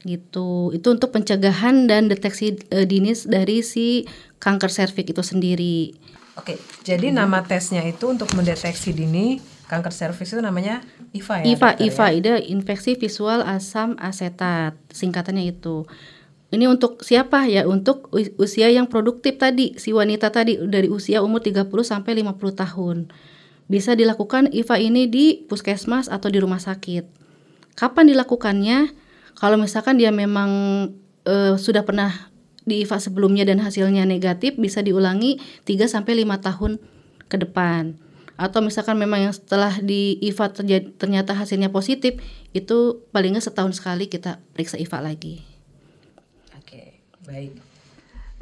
Gitu. 0.00 0.72
Itu 0.72 0.96
untuk 0.96 1.12
pencegahan 1.12 1.84
dan 1.84 2.08
deteksi 2.08 2.56
eh, 2.72 2.88
dini 2.88 3.12
dari 3.28 3.60
si 3.60 4.08
kanker 4.40 4.72
serviks 4.72 5.12
itu 5.12 5.20
sendiri. 5.20 5.78
Oke, 6.40 6.56
jadi 6.80 7.12
nama 7.12 7.44
tesnya 7.44 7.84
itu 7.84 8.08
untuk 8.08 8.32
mendeteksi 8.32 8.96
dini 8.96 9.44
kanker 9.68 9.92
serviks 9.92 10.32
itu 10.32 10.40
namanya 10.40 10.80
IVA 11.12 11.44
ya? 11.44 11.44
IVA, 11.52 11.70
IVA 11.84 12.06
ya? 12.08 12.16
itu 12.16 12.30
infeksi 12.48 12.96
visual 12.96 13.44
asam 13.44 13.94
asetat, 14.00 14.72
singkatannya 14.88 15.52
itu. 15.52 15.84
Ini 16.50 16.66
untuk 16.66 17.06
siapa 17.06 17.46
ya? 17.46 17.62
Untuk 17.62 18.10
us- 18.10 18.34
usia 18.34 18.66
yang 18.74 18.90
produktif 18.90 19.38
tadi, 19.38 19.78
si 19.78 19.94
wanita 19.94 20.34
tadi 20.34 20.58
dari 20.58 20.90
usia 20.90 21.22
umur 21.22 21.38
30 21.38 21.86
sampai 21.86 22.18
50 22.18 22.50
tahun. 22.50 23.06
Bisa 23.70 23.94
dilakukan 23.94 24.50
IVA 24.50 24.82
ini 24.82 25.06
di 25.06 25.46
puskesmas 25.46 26.10
atau 26.10 26.26
di 26.26 26.42
rumah 26.42 26.58
sakit. 26.58 27.06
Kapan 27.78 28.10
dilakukannya? 28.10 28.90
Kalau 29.38 29.54
misalkan 29.62 29.94
dia 29.94 30.10
memang 30.10 30.50
eh, 31.22 31.54
sudah 31.54 31.86
pernah 31.86 32.30
di 32.66 32.82
IVA 32.82 32.98
sebelumnya 32.98 33.46
dan 33.46 33.62
hasilnya 33.62 34.02
negatif, 34.02 34.58
bisa 34.58 34.82
diulangi 34.82 35.38
3 35.64 35.86
sampai 35.86 36.26
5 36.26 36.34
tahun 36.42 36.72
ke 37.30 37.46
depan. 37.46 37.94
Atau 38.34 38.58
misalkan 38.64 38.98
memang 38.98 39.30
yang 39.30 39.34
setelah 39.36 39.78
di 39.78 40.18
IVA 40.18 40.50
ternyata 40.98 41.36
hasilnya 41.38 41.70
positif, 41.70 42.18
itu 42.50 43.06
paling 43.14 43.38
nggak 43.38 43.46
setahun 43.46 43.78
sekali 43.78 44.10
kita 44.10 44.42
periksa 44.50 44.82
IVA 44.82 44.98
lagi. 44.98 45.49
Baik. 47.30 47.52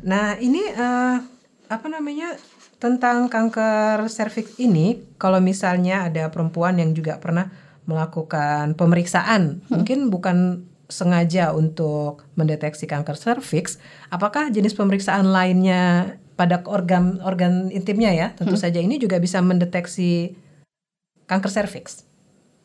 Nah, 0.02 0.40
ini 0.40 0.64
eh, 0.64 1.16
apa 1.68 1.86
namanya 1.92 2.32
tentang 2.80 3.28
kanker 3.28 4.08
serviks 4.08 4.56
ini, 4.56 5.02
kalau 5.20 5.42
misalnya 5.44 6.08
ada 6.08 6.32
perempuan 6.32 6.80
yang 6.80 6.96
juga 6.96 7.20
pernah 7.20 7.52
melakukan 7.84 8.72
pemeriksaan, 8.78 9.60
mungkin 9.68 10.08
bukan 10.08 10.64
sengaja 10.88 11.52
untuk 11.52 12.24
mendeteksi 12.38 12.88
kanker 12.88 13.18
serviks, 13.18 13.76
apakah 14.08 14.48
jenis 14.48 14.72
pemeriksaan 14.72 15.28
lainnya 15.28 16.16
pada 16.38 16.62
organ 16.64 17.20
organ 17.20 17.68
intimnya 17.74 18.14
ya, 18.14 18.28
tentu 18.32 18.56
saja 18.56 18.78
ini 18.80 18.96
juga 18.96 19.20
bisa 19.20 19.42
mendeteksi 19.44 20.32
kanker 21.28 21.50
serviks. 21.50 22.08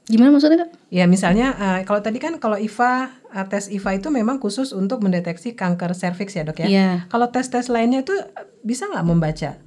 Gimana 0.08 0.36
maksudnya 0.36 0.68
kak? 0.68 0.72
Ya 0.92 1.08
misalnya 1.08 1.56
eh, 1.56 1.80
kalau 1.88 2.00
tadi 2.04 2.20
kan 2.20 2.36
kalau 2.38 2.60
IVA 2.60 3.12
eh, 3.34 3.46
tes 3.50 3.68
IVA 3.68 3.98
itu 3.98 4.08
memang 4.14 4.38
khusus 4.38 4.72
untuk 4.72 5.02
mendeteksi 5.02 5.58
kanker 5.58 5.98
serviks 5.98 6.38
ya 6.38 6.46
dok 6.46 6.62
ya. 6.62 6.68
Iya. 6.70 6.90
Kalau 7.10 7.28
tes-tes 7.34 7.68
lainnya 7.74 8.06
itu 8.06 8.14
eh, 8.14 8.46
bisa 8.62 8.86
nggak 8.88 9.06
membaca 9.06 9.58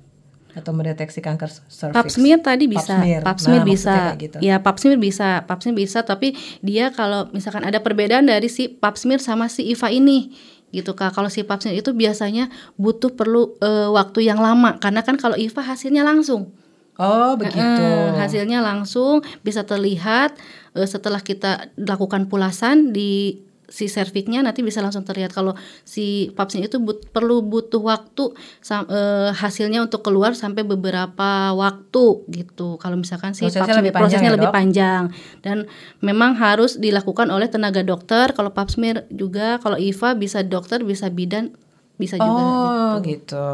atau 0.56 0.72
mendeteksi 0.72 1.20
kanker 1.20 1.52
serviks? 1.68 1.98
Pap 1.98 2.08
smear 2.08 2.40
tadi 2.40 2.64
bisa, 2.64 2.96
smear. 2.96 3.20
pap 3.20 3.36
smear 3.36 3.60
Nah, 3.60 3.68
bisa, 3.68 3.94
gitu. 4.16 4.40
ya 4.40 4.56
pap 4.64 4.80
smear 4.80 4.96
bisa, 4.96 5.44
pap 5.44 5.60
smear 5.60 5.76
bisa, 5.76 6.00
tapi 6.00 6.32
dia 6.64 6.88
kalau 6.96 7.28
misalkan 7.36 7.60
ada 7.60 7.84
perbedaan 7.84 8.24
dari 8.24 8.48
si 8.48 8.72
pap 8.72 8.96
smear 8.96 9.20
sama 9.20 9.52
si 9.52 9.68
IVA 9.68 9.92
ini, 9.92 10.32
gitu 10.72 10.96
kak. 10.96 11.12
Kalau 11.12 11.28
si 11.28 11.44
pap 11.44 11.60
smear 11.60 11.76
itu 11.76 11.92
biasanya 11.92 12.48
butuh 12.80 13.12
perlu 13.12 13.60
eh, 13.60 13.90
waktu 13.92 14.24
yang 14.24 14.40
lama, 14.40 14.80
karena 14.80 15.04
kan 15.04 15.20
kalau 15.20 15.36
IVA 15.36 15.60
hasilnya 15.60 16.00
langsung, 16.00 16.56
Oh, 16.96 17.36
begitu. 17.36 17.60
Eh, 17.60 18.16
hasilnya 18.16 18.64
langsung 18.64 19.20
bisa 19.44 19.68
terlihat 19.68 20.32
eh, 20.72 20.88
setelah 20.88 21.20
kita 21.20 21.68
lakukan 21.76 22.24
pulasan 22.32 22.96
di 22.96 23.44
si 23.66 23.90
serviknya 23.90 24.40
nanti 24.40 24.62
bisa 24.62 24.78
langsung 24.78 25.02
terlihat 25.02 25.34
kalau 25.34 25.52
si 25.82 26.30
papsnya 26.32 26.70
itu 26.70 26.78
but, 26.78 27.10
perlu 27.10 27.42
butuh 27.42 27.82
waktu 27.82 28.30
sam, 28.62 28.86
eh, 28.86 29.34
hasilnya 29.34 29.82
untuk 29.82 30.06
keluar 30.06 30.32
sampai 30.32 30.62
beberapa 30.62 31.50
waktu 31.50 32.04
gitu. 32.30 32.78
Kalau 32.78 32.94
misalkan 32.94 33.34
si 33.34 33.42
Prosesnya 33.42 33.62
pap 33.62 33.68
smear 33.70 33.80
lebih 33.82 33.92
panjang 33.92 34.06
prosesnya 34.06 34.30
ya, 34.30 34.36
lebih 34.38 34.48
Dok? 34.48 34.54
panjang 34.54 35.02
dan 35.42 35.56
memang 35.98 36.38
harus 36.38 36.78
dilakukan 36.78 37.26
oleh 37.28 37.50
tenaga 37.50 37.82
dokter. 37.82 38.30
Kalau 38.30 38.54
pap 38.54 38.70
smear 38.70 39.02
juga 39.10 39.58
kalau 39.58 39.74
IVA 39.74 40.14
bisa 40.14 40.46
dokter 40.46 40.86
bisa 40.86 41.10
bidan 41.10 41.50
bisa 41.96 42.20
juga. 42.20 42.42
Oh, 42.44 43.02
gitu. 43.02 43.46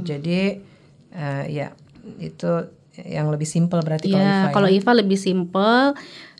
Jadi 0.00 0.64
eh, 1.12 1.44
ya 1.50 1.74
itu 2.16 2.50
yang 2.98 3.30
lebih 3.30 3.46
simpel 3.46 3.78
berarti 3.78 4.08
kalau 4.08 4.18
Iya, 4.18 4.34
IVA. 4.42 4.54
kalau 4.54 4.68
ya. 4.70 4.74
IVA 4.80 4.92
lebih 4.96 5.18
simpel. 5.18 5.94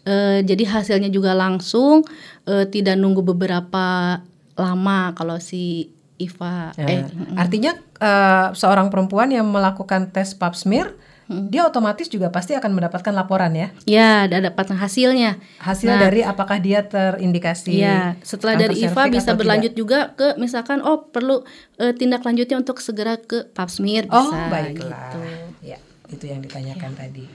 eh, 0.09 0.41
jadi 0.41 0.65
hasilnya 0.65 1.13
juga 1.13 1.37
langsung, 1.37 2.01
eh, 2.49 2.65
tidak 2.67 2.97
nunggu 2.97 3.21
beberapa 3.23 4.19
lama 4.57 5.13
kalau 5.13 5.37
si 5.39 5.93
IVA. 6.17 6.73
Nah, 6.75 6.89
eh, 6.89 7.05
artinya 7.37 7.77
eh, 8.01 8.47
seorang 8.53 8.89
perempuan 8.89 9.29
yang 9.29 9.47
melakukan 9.47 10.09
tes 10.09 10.33
pap 10.33 10.57
smear, 10.57 10.97
dia 11.29 11.61
otomatis 11.63 12.09
juga 12.09 12.33
pasti 12.33 12.57
akan 12.57 12.73
mendapatkan 12.73 13.13
laporan 13.13 13.53
ya. 13.53 13.69
ya, 13.85 14.25
ada 14.25 14.41
dapat 14.41 14.73
hasilnya. 14.73 15.37
Hasil 15.61 15.93
Nah. 15.93 16.01
dari 16.01 16.25
apakah 16.25 16.57
dia 16.57 16.81
terindikasi 16.83 17.85
Iya, 17.85 18.17
setelah 18.25 18.57
dari 18.57 18.81
IVA 18.81 19.13
bisa 19.13 19.37
berlanjut 19.37 19.77
juga 19.77 20.17
ke 20.17 20.41
misalkan 20.41 20.81
oh 20.81 21.05
perlu 21.07 21.45
eh, 21.77 21.93
tindak 21.93 22.25
lanjutnya 22.25 22.57
untuk 22.57 22.81
segera 22.81 23.21
ke 23.21 23.45
pap 23.53 23.69
smear 23.69 24.09
Oh, 24.09 24.25
bisa 24.25 24.49
baiklah. 24.49 24.89
gitu. 25.13 25.21
Ya, 25.61 25.79
itu 26.09 26.25
yang 26.25 26.41
ditanyakan 26.41 26.97
tadi. 26.97 27.29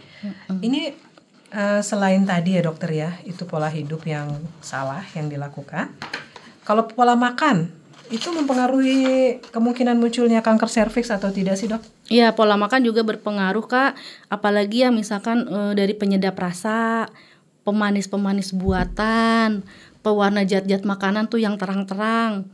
Ini 0.50 1.13
eh, 1.54 1.82
selain 1.86 2.26
tadi 2.26 2.58
ya 2.58 2.62
dokter 2.66 2.90
ya, 2.90 3.12
itu 3.24 3.46
pola 3.46 3.70
hidup 3.70 4.02
yang 4.10 4.34
salah 4.60 5.06
yang 5.14 5.30
dilakukan. 5.30 5.94
Kalau 6.66 6.90
pola 6.90 7.14
makan 7.14 7.70
itu 8.12 8.30
mempengaruhi 8.30 9.40
kemungkinan 9.54 9.96
munculnya 9.96 10.44
kanker 10.44 10.68
serviks 10.68 11.14
atau 11.14 11.32
tidak 11.32 11.56
sih, 11.56 11.72
Dok? 11.72 11.82
Iya, 12.12 12.36
pola 12.36 12.60
makan 12.60 12.84
juga 12.84 13.06
berpengaruh, 13.06 13.66
Kak. 13.66 13.96
Apalagi 14.28 14.84
yang 14.84 14.98
misalkan 14.98 15.46
eh, 15.48 15.74
dari 15.78 15.94
penyedap 15.94 16.36
rasa, 16.36 17.08
pemanis-pemanis 17.64 18.52
buatan, 18.54 19.64
pewarna 20.04 20.44
zat-zat 20.44 20.84
makanan 20.84 21.32
tuh 21.32 21.40
yang 21.40 21.56
terang-terang. 21.56 22.50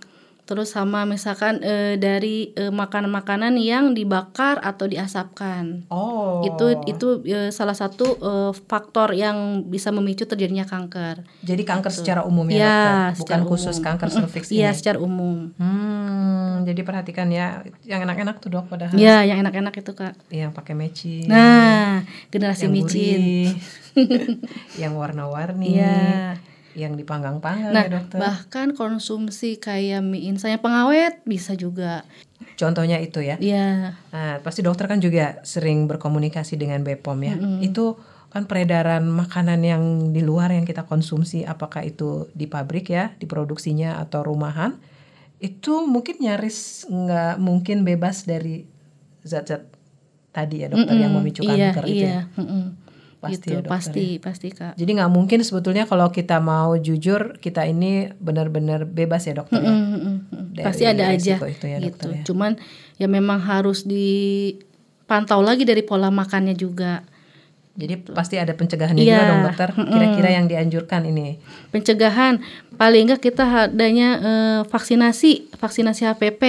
Terus 0.50 0.74
sama 0.74 1.06
misalkan 1.06 1.62
eh, 1.62 1.94
dari 2.02 2.50
eh, 2.58 2.74
makanan-makanan 2.74 3.54
yang 3.62 3.94
dibakar 3.94 4.58
atau 4.58 4.90
diasapkan. 4.90 5.86
Oh. 5.94 6.42
Itu 6.42 6.74
itu 6.90 7.08
eh, 7.22 7.54
salah 7.54 7.78
satu 7.78 8.18
eh, 8.18 8.52
faktor 8.66 9.14
yang 9.14 9.62
bisa 9.70 9.94
memicu 9.94 10.26
terjadinya 10.26 10.66
kanker. 10.66 11.22
Jadi 11.46 11.62
kanker 11.62 11.94
secara 11.94 12.26
umum 12.26 12.50
ya, 12.50 12.58
Iya, 12.58 12.66
dokter, 12.66 12.90
bukan 12.90 13.14
secara 13.22 13.44
khusus 13.46 13.76
umum. 13.78 13.86
kanker 13.94 14.10
serviks 14.10 14.50
Iya, 14.50 14.74
ini. 14.74 14.78
secara 14.82 14.98
umum. 14.98 15.54
Hmm, 15.54 16.66
jadi 16.66 16.82
perhatikan 16.82 17.30
ya, 17.30 17.62
yang 17.86 18.02
enak-enak 18.10 18.42
tuh 18.42 18.50
dok 18.50 18.74
padahal. 18.74 18.98
Iya, 18.98 19.30
yang 19.30 19.46
enak-enak 19.46 19.74
itu, 19.78 19.94
Kak. 19.94 20.18
Yang 20.34 20.52
pakai 20.58 20.74
meci. 20.74 21.30
Nah, 21.30 22.02
generasi 22.34 22.66
yang 22.66 22.74
micin. 22.74 23.22
yang 24.82 24.98
warna-warni, 24.98 25.78
Iya. 25.78 26.42
Yang 26.78 26.94
dipanggang-panggang 26.98 27.74
Nah, 27.74 27.86
ya 27.86 27.92
dokter. 27.92 28.18
bahkan 28.22 28.68
konsumsi 28.78 29.58
kayak 29.58 30.06
mie 30.06 30.30
instan 30.30 30.58
yang 30.58 30.64
pengawet 30.64 31.22
bisa 31.26 31.58
juga. 31.58 32.06
Contohnya 32.56 33.00
itu 33.00 33.24
ya. 33.24 33.40
Iya. 33.40 33.96
Nah, 34.12 34.44
pasti 34.44 34.62
dokter 34.62 34.86
kan 34.86 35.00
juga 35.00 35.40
sering 35.48 35.88
berkomunikasi 35.88 36.60
dengan 36.60 36.84
BPOM 36.84 37.20
ya. 37.24 37.36
Itu 37.64 38.00
kan 38.30 38.46
peredaran 38.46 39.10
makanan 39.10 39.60
yang 39.66 39.84
di 40.14 40.22
luar 40.22 40.54
yang 40.54 40.64
kita 40.64 40.86
konsumsi, 40.86 41.42
apakah 41.42 41.82
itu 41.82 42.30
di 42.38 42.46
pabrik 42.46 42.94
ya, 42.94 43.10
diproduksinya 43.18 43.98
atau 43.98 44.22
rumahan, 44.22 44.78
itu 45.42 45.88
mungkin 45.90 46.22
nyaris 46.22 46.86
nggak 46.86 47.42
mungkin 47.42 47.82
bebas 47.88 48.30
dari 48.30 48.68
zat-zat 49.26 49.66
tadi 50.30 50.62
ya 50.62 50.68
dokter 50.70 50.94
yang 50.94 51.14
memicu 51.18 51.42
iya, 51.42 51.74
kanker 51.74 51.86
itu. 51.90 52.06
iya. 52.06 52.10
ya. 52.12 52.22
mm-mm. 52.38 52.64
Pasti 53.20 53.36
Gitu, 53.36 53.48
ya, 53.52 53.60
dokter 53.60 53.72
pasti, 53.76 54.06
pasti 54.24 54.48
kak. 54.56 54.74
Jadi 54.80 54.92
nggak 54.96 55.12
mungkin 55.12 55.44
sebetulnya 55.44 55.84
kalau 55.84 56.08
kita 56.08 56.40
mau 56.40 56.80
jujur 56.80 57.36
kita 57.44 57.68
ini 57.68 58.16
benar-benar 58.16 58.88
bebas 58.88 59.28
ya 59.28 59.36
dokter. 59.36 59.60
ya? 59.60 59.68
Mm, 59.68 59.76
mm, 59.76 60.00
mm, 60.00 60.18
mm. 60.32 60.46
Dari 60.56 60.66
Pasti 60.66 60.84
ada 60.88 61.04
aja 61.12 61.36
itu 61.36 61.66
ya, 61.68 61.78
gitu. 61.84 62.08
dokter, 62.08 62.10
ya. 62.16 62.24
Cuman 62.24 62.52
ya 62.96 63.08
memang 63.12 63.44
harus 63.44 63.84
dipantau 63.84 65.44
lagi 65.44 65.68
dari 65.68 65.84
pola 65.84 66.08
makannya 66.08 66.56
juga. 66.56 67.04
Jadi 67.80 68.12
pasti 68.12 68.36
ada 68.36 68.52
pencegahannya 68.56 69.04
Iya, 69.04 69.16
juga 69.16 69.24
dong 69.32 69.42
dokter. 69.52 69.70
Kira-kira 69.72 70.30
yang 70.36 70.46
dianjurkan 70.52 71.02
ini. 71.08 71.40
Pencegahan 71.72 72.44
paling 72.76 73.08
enggak 73.08 73.24
kita 73.24 73.72
adanya 73.72 74.10
eh, 74.20 74.62
vaksinasi, 74.68 75.56
vaksinasi 75.60 76.08
HPV. 76.08 76.42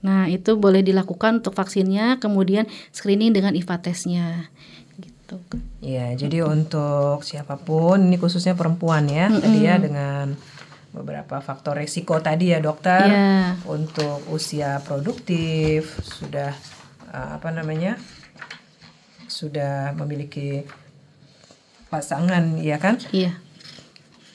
Nah, 0.00 0.32
itu 0.32 0.56
boleh 0.56 0.80
dilakukan 0.80 1.44
untuk 1.44 1.52
vaksinnya, 1.52 2.16
kemudian 2.24 2.64
screening 2.92 3.36
dengan 3.36 3.52
IVA 3.52 3.76
tesnya. 3.84 4.48
Gitu. 4.96 5.36
Ya, 5.80 6.12
jadi 6.12 6.44
untuk 6.44 7.24
siapa 7.24 7.56
pun, 7.56 8.04
ini 8.04 8.20
khususnya 8.20 8.52
perempuan 8.52 9.08
ya, 9.08 9.32
tadi 9.32 9.64
ya 9.64 9.80
dengan 9.80 10.36
beberapa 10.92 11.40
faktor 11.40 11.80
resiko 11.80 12.20
tadi 12.20 12.52
ya 12.52 12.60
dokter, 12.60 13.08
Iya. 13.08 13.56
untuk 13.64 14.20
usia 14.28 14.84
produktif 14.84 15.88
sudah 16.04 16.52
uh, 17.08 17.40
apa 17.40 17.48
namanya, 17.48 17.96
sudah 19.24 19.96
memiliki 19.96 20.68
pasangan, 21.88 22.60
ya 22.60 22.76
kan? 22.76 23.00
Iya. 23.08 23.40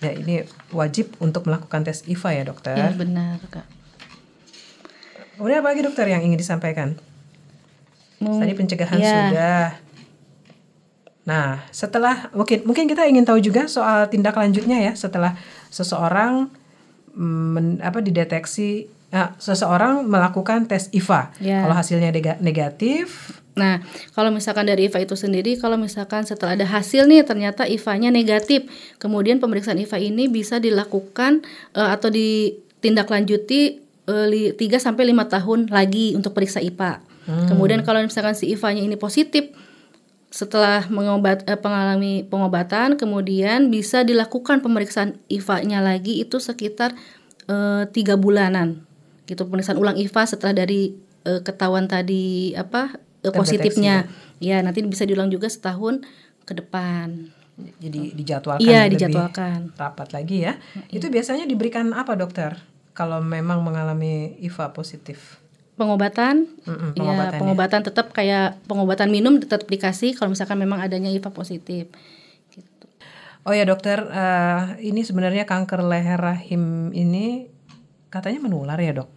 Ya 0.02 0.12
ini 0.12 0.44
wajib 0.72 1.14
untuk 1.22 1.46
melakukan 1.46 1.86
tes 1.86 2.02
IVA 2.04 2.32
ya 2.36 2.44
dokter. 2.44 2.74
Iya 2.74 2.90
benar, 2.92 3.38
Kak. 3.48 3.68
Kemudian 5.38 5.62
apa 5.62 5.70
lagi 5.72 5.84
dokter 5.84 6.10
yang 6.10 6.26
ingin 6.26 6.40
disampaikan? 6.40 6.98
Mau- 8.18 8.40
Tadi 8.40 8.54
pencegahan 8.56 8.98
Iya. 8.98 9.14
sudah. 9.30 9.66
Nah, 11.26 11.66
setelah 11.70 12.30
mungkin 12.32 12.62
mungkin 12.64 12.86
kita 12.86 13.06
ingin 13.06 13.26
tahu 13.26 13.42
juga 13.42 13.66
soal 13.66 14.06
tindak 14.08 14.38
lanjutnya 14.38 14.78
ya 14.80 14.94
setelah 14.94 15.34
seseorang 15.70 16.54
mm, 17.12 17.48
men- 17.52 17.82
apa 17.82 17.98
dideteksi 18.00 18.86
ah, 19.10 19.34
seseorang 19.36 20.06
melakukan 20.06 20.70
tes 20.70 20.88
IVA. 20.92 21.34
Ya. 21.40 21.66
Kalau 21.66 21.76
hasilnya 21.76 22.10
nega- 22.10 22.40
negatif, 22.40 23.34
Nah, 23.56 23.80
kalau 24.12 24.36
misalkan 24.36 24.68
dari 24.68 24.92
IVA 24.92 25.08
itu 25.08 25.16
sendiri, 25.16 25.56
kalau 25.56 25.80
misalkan 25.80 26.28
setelah 26.28 26.60
ada 26.60 26.68
hasil 26.68 27.08
nih 27.08 27.24
ternyata 27.24 27.64
IVA-nya 27.64 28.12
negatif, 28.12 28.68
kemudian 29.00 29.40
pemeriksaan 29.40 29.80
IVA 29.80 29.96
ini 30.04 30.28
bisa 30.28 30.60
dilakukan 30.60 31.40
eh, 31.72 31.88
atau 31.88 32.12
ditindaklanjuti 32.12 33.60
eh, 34.06 34.26
li- 34.28 34.52
3 34.52 34.60
sampai 34.78 35.08
5 35.08 35.34
tahun 35.40 35.60
lagi 35.72 36.14
untuk 36.14 36.36
periksa 36.36 36.60
IVA. 36.60 37.00
Kemudian 37.26 37.82
kalau 37.82 38.04
misalkan 38.04 38.38
si 38.38 38.52
IVA-nya 38.52 38.84
ini 38.84 39.00
positif 39.00 39.50
setelah 40.36 40.84
mengobat 40.92 41.48
eh, 41.48 41.56
mengalami 41.56 42.28
pengobatan, 42.28 43.00
kemudian 43.00 43.72
bisa 43.72 44.04
dilakukan 44.04 44.60
pemeriksaan 44.60 45.16
IVA-nya 45.32 45.80
lagi 45.80 46.20
itu 46.20 46.44
sekitar 46.44 46.92
eh, 47.48 47.88
tiga 47.96 48.20
bulanan. 48.20 48.84
Gitu 49.32 49.48
pemeriksaan 49.48 49.80
ulang 49.80 49.96
IVA 49.96 50.28
setelah 50.28 50.52
dari 50.52 50.92
eh, 51.24 51.40
ketahuan 51.40 51.88
tadi 51.88 52.52
apa 52.52 53.00
eh, 53.24 53.32
positifnya. 53.32 54.12
Ya, 54.44 54.60
nanti 54.60 54.84
bisa 54.84 55.08
diulang 55.08 55.32
juga 55.32 55.48
setahun 55.48 56.04
ke 56.44 56.52
depan. 56.60 57.32
jadi 57.80 58.12
dijadwalkan 58.12 58.68
Iya, 58.68 58.84
lebih 58.84 58.92
dijadwalkan. 59.00 59.72
rapat 59.80 60.12
lagi 60.12 60.44
ya. 60.44 60.60
Itu 60.92 61.08
biasanya 61.08 61.48
diberikan 61.48 61.96
apa 61.96 62.20
dokter? 62.20 62.60
Kalau 62.92 63.24
memang 63.24 63.64
mengalami 63.64 64.36
IVA 64.44 64.76
positif. 64.76 65.40
Pengobatan, 65.76 66.48
Mm-mm, 66.64 66.96
ya 66.96 67.36
pengobatan 67.36 67.84
tetap 67.84 68.16
kayak 68.16 68.56
pengobatan 68.64 69.12
minum 69.12 69.36
tetap 69.44 69.68
dikasih 69.68 70.16
kalau 70.16 70.32
misalkan 70.32 70.56
memang 70.56 70.80
adanya 70.80 71.12
IVA 71.12 71.32
positif. 71.36 71.92
Gitu. 72.48 72.86
Oh 73.44 73.52
ya 73.52 73.68
dokter, 73.68 74.00
eh, 74.08 74.80
ini 74.88 75.04
sebenarnya 75.04 75.44
kanker 75.44 75.84
leher 75.84 76.16
rahim 76.16 76.96
ini 76.96 77.52
katanya 78.08 78.48
menular 78.48 78.80
ya 78.80 79.04
dok? 79.04 79.15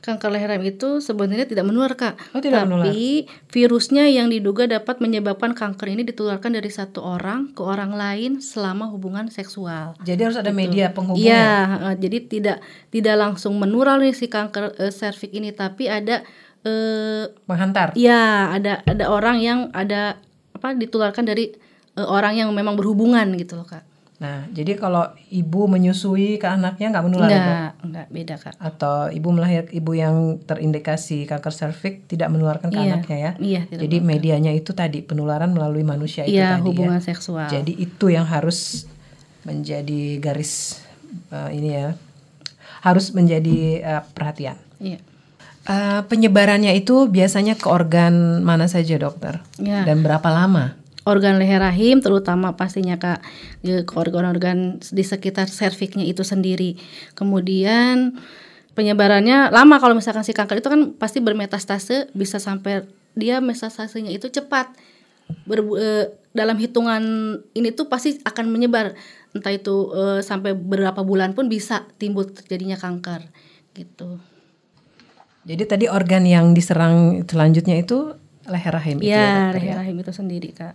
Kanker 0.00 0.32
leher 0.32 0.48
rahim 0.48 0.64
itu 0.64 0.98
sebenarnya 0.98 1.44
tidak 1.44 1.68
menular 1.68 1.92
kak, 1.92 2.16
Oh, 2.32 2.40
tidak 2.40 2.64
tapi 2.64 3.28
virusnya 3.48 4.08
yang 4.08 4.26
diduga 4.26 4.64
dapat 4.64 4.96
menyebabkan 4.98 5.52
kanker 5.52 5.88
ini 5.88 6.02
ditularkan 6.02 6.56
dari 6.56 6.68
satu 6.68 7.04
orang 7.04 7.52
ke 7.52 7.60
orang 7.60 7.92
lain 7.92 8.40
selama 8.40 8.88
hubungan 8.88 9.28
seksual. 9.28 9.92
Jadi 10.00 10.20
harus 10.24 10.40
ada 10.40 10.48
media 10.50 10.88
penghubung 10.88 11.20
Iya, 11.20 11.36
ya? 11.36 11.92
eh, 11.92 11.96
jadi 12.00 12.18
tidak 12.24 12.58
tidak 12.88 13.16
langsung 13.16 13.60
menular 13.60 14.00
nih 14.00 14.16
si 14.16 14.26
kanker 14.26 14.72
eh, 14.78 14.88
serviks 14.88 15.36
ini, 15.36 15.52
tapi 15.52 15.84
ada 15.86 16.24
eh, 16.62 17.24
menghantar. 17.44 17.92
ya 17.92 18.52
ada 18.52 18.80
ada 18.84 19.04
orang 19.06 19.36
yang 19.38 19.58
ada 19.72 20.16
apa 20.52 20.72
ditularkan 20.72 21.24
dari 21.24 21.52
eh, 21.94 22.06
orang 22.06 22.40
yang 22.40 22.48
memang 22.52 22.72
berhubungan 22.72 23.28
gitu 23.36 23.60
loh 23.60 23.68
kak. 23.68 23.84
Nah, 24.20 24.44
jadi 24.52 24.76
kalau 24.76 25.08
ibu 25.32 25.64
menyusui 25.64 26.36
ke 26.36 26.44
anaknya 26.44 26.92
nggak 26.92 27.04
menular 27.08 27.24
ya, 27.24 27.32
Dok? 27.32 27.40
Enggak, 27.40 27.72
enggak 27.80 28.06
beda 28.12 28.34
kak. 28.36 28.54
Atau 28.60 29.08
ibu 29.08 29.28
melahir 29.32 29.64
ibu 29.72 29.96
yang 29.96 30.36
terindikasi 30.44 31.24
kanker 31.24 31.48
serviks 31.56 32.04
tidak 32.04 32.28
menularkan 32.28 32.68
ke 32.68 32.76
Iya, 32.76 33.00
anaknya 33.00 33.16
ya? 33.16 33.32
iya, 33.40 33.60
tidak 33.64 33.80
Jadi 33.88 33.96
medianya 34.04 34.52
itu 34.52 34.76
tadi 34.76 35.00
penularan 35.00 35.56
melalui 35.56 35.88
manusia 35.88 36.28
itu 36.28 36.36
Iya 36.36 36.60
tadi 36.60 36.68
hubungan 36.68 37.00
ya. 37.00 37.08
seksual. 37.08 37.48
Jadi 37.48 37.72
itu 37.80 38.06
yang 38.12 38.28
harus 38.28 38.84
menjadi 39.40 40.20
garis 40.20 40.84
eh, 41.32 41.50
ini 41.56 41.68
ya, 41.80 41.96
harus 42.84 43.16
menjadi 43.16 43.58
eh, 43.80 44.02
perhatian. 44.12 44.60
Iya. 44.76 45.00
Eh, 45.64 46.00
penyebarannya 46.04 46.76
itu 46.76 47.08
biasanya 47.08 47.56
ke 47.56 47.72
organ 47.72 48.44
mana 48.44 48.68
saja 48.68 49.00
dokter? 49.00 49.40
Ya. 49.56 49.88
Dan 49.88 50.04
berapa 50.04 50.28
lama? 50.28 50.76
Organ 51.08 51.40
leher 51.40 51.64
rahim 51.64 52.04
terutama 52.04 52.60
pastinya 52.60 53.00
kak 53.00 53.24
ke 53.64 53.88
ke 53.88 53.94
organ-organ 53.96 54.76
di 54.92 55.00
sekitar 55.00 55.48
serviknya 55.48 56.04
itu 56.04 56.20
sendiri. 56.20 56.76
Kemudian 57.16 58.20
penyebarannya 58.76 59.48
lama 59.48 59.80
kalau 59.80 59.96
misalkan 59.96 60.22
si 60.24 60.36
kanker 60.36 60.60
itu 60.60 60.68
kan 60.68 60.92
pasti 61.00 61.24
bermetastase 61.24 62.12
bisa 62.12 62.36
sampai 62.36 62.84
dia 63.16 63.40
metastasenya 63.40 64.12
itu 64.12 64.28
cepat. 64.28 64.70
Ber- 65.48 65.78
eh, 65.78 66.04
dalam 66.36 66.58
hitungan 66.58 67.02
ini 67.54 67.70
tuh 67.72 67.88
pasti 67.88 68.18
akan 68.22 68.52
menyebar 68.52 68.94
entah 69.32 69.54
itu 69.54 69.90
eh, 69.94 70.20
sampai 70.20 70.52
beberapa 70.52 71.00
bulan 71.00 71.32
pun 71.32 71.48
bisa 71.48 71.86
timbul 71.96 72.28
terjadinya 72.28 72.76
kanker 72.76 73.24
gitu. 73.72 74.20
Jadi 75.48 75.62
tadi 75.64 75.86
organ 75.88 76.28
yang 76.28 76.52
diserang 76.52 77.24
selanjutnya 77.24 77.80
itu 77.80 78.12
leher 78.44 78.72
rahim 78.74 79.00
itu 79.00 79.08
ya, 79.08 79.16
Ya, 79.16 79.30
dokter, 79.48 79.56
leher 79.64 79.72
ya? 79.72 79.76
rahim 79.80 79.96
itu 79.96 80.12
sendiri 80.12 80.50
kak. 80.52 80.74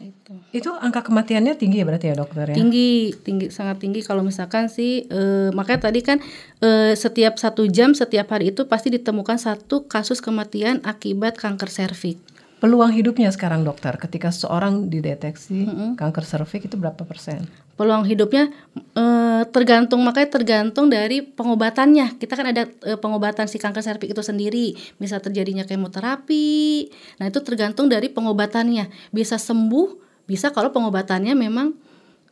Itu. 0.00 0.32
Itu 0.56 0.70
angka 0.72 1.04
kematiannya 1.04 1.60
tinggi 1.60 1.80
ya 1.80 1.86
berarti 1.86 2.08
ya 2.08 2.16
dokter 2.16 2.48
ya? 2.48 2.56
tinggi 2.56 3.12
tinggi 3.20 3.52
sangat 3.52 3.84
tinggi 3.84 4.00
kalau 4.00 4.24
misalkan 4.24 4.72
sih 4.72 5.04
eh, 5.04 5.52
makanya 5.52 5.92
tadi 5.92 6.00
kan 6.00 6.18
eh, 6.64 6.96
setiap 6.96 7.36
satu 7.36 7.68
jam 7.68 7.92
setiap 7.92 8.32
hari 8.32 8.56
itu 8.56 8.64
pasti 8.64 8.88
ditemukan 8.88 9.36
satu 9.36 9.84
kasus 9.84 10.24
kematian 10.24 10.80
akibat 10.88 11.36
kanker 11.36 11.68
serviks 11.68 12.24
Peluang 12.60 12.92
hidupnya 12.92 13.32
sekarang 13.32 13.64
dokter 13.64 13.96
ketika 13.96 14.28
seorang 14.28 14.92
dideteksi 14.92 15.64
kanker 15.96 16.28
serviks 16.28 16.68
itu 16.68 16.76
berapa 16.76 17.08
persen? 17.08 17.48
Peluang 17.80 18.04
hidupnya 18.04 18.52
eh, 18.92 19.42
tergantung 19.48 20.04
makanya 20.04 20.28
tergantung 20.28 20.92
dari 20.92 21.24
pengobatannya 21.24 22.20
kita 22.20 22.36
kan 22.36 22.52
ada 22.52 22.68
eh, 22.68 23.00
pengobatan 23.00 23.48
si 23.48 23.56
kanker 23.56 23.80
serviks 23.80 24.12
itu 24.12 24.20
sendiri 24.20 24.66
bisa 25.00 25.16
terjadinya 25.16 25.64
kemoterapi 25.64 26.92
nah 27.16 27.32
itu 27.32 27.40
tergantung 27.40 27.88
dari 27.88 28.12
pengobatannya 28.12 28.92
bisa 29.08 29.40
sembuh 29.40 29.96
bisa 30.28 30.52
kalau 30.52 30.68
pengobatannya 30.70 31.32
memang 31.32 31.72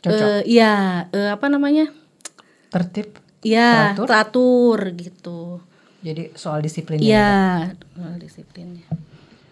Cocok. 0.04 0.44
eh, 0.44 0.52
ya 0.52 1.08
eh, 1.08 1.32
apa 1.32 1.48
namanya 1.48 1.88
Tertib. 2.68 3.16
ya 3.40 3.96
Teratur? 3.96 4.04
teratur 4.04 4.78
gitu 5.00 5.40
Jadi 5.98 6.30
soal 6.38 6.62
disiplinnya. 6.62 7.02
ya, 7.02 7.10
Iya, 7.10 7.32
soal 7.96 8.14
disiplinnya. 8.22 8.86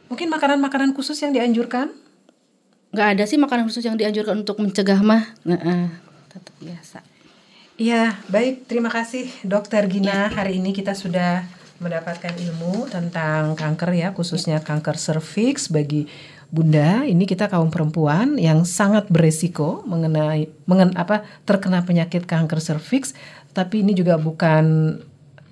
Mungkin 0.07 0.31
makanan-makanan 0.31 0.95
khusus 0.95 1.19
yang 1.19 1.35
dianjurkan? 1.35 1.91
Nggak 2.97 3.13
ada 3.13 3.25
sih 3.29 3.37
makanan 3.37 3.69
khusus 3.69 3.85
yang 3.85 4.01
dianjurkan 4.01 4.41
untuk 4.41 4.57
mencegah 4.57 5.05
mah. 5.05 5.37
Nah, 5.45 5.93
tetap 6.33 6.57
biasa. 6.65 7.05
Iya, 7.77 8.17
baik. 8.33 8.65
Terima 8.65 8.89
kasih 8.89 9.29
Dokter 9.45 9.85
Gina. 9.85 10.33
Hari 10.33 10.57
ini 10.57 10.73
kita 10.73 10.97
sudah 10.97 11.45
mendapatkan 11.77 12.33
ilmu 12.33 12.89
tentang 12.89 13.53
kanker 13.53 13.93
ya, 13.93 14.09
khususnya 14.17 14.65
kanker 14.65 14.97
serviks 14.97 15.69
bagi 15.69 16.09
bunda. 16.49 17.05
Ini 17.05 17.21
kita 17.29 17.53
kaum 17.53 17.69
perempuan 17.69 18.41
yang 18.41 18.65
sangat 18.65 19.13
beresiko 19.13 19.85
mengenai 19.85 20.49
mengen, 20.65 20.97
apa 20.97 21.29
terkena 21.45 21.85
penyakit 21.85 22.25
kanker 22.25 22.65
serviks. 22.65 23.13
Tapi 23.53 23.85
ini 23.85 23.93
juga 23.93 24.17
bukan 24.17 24.97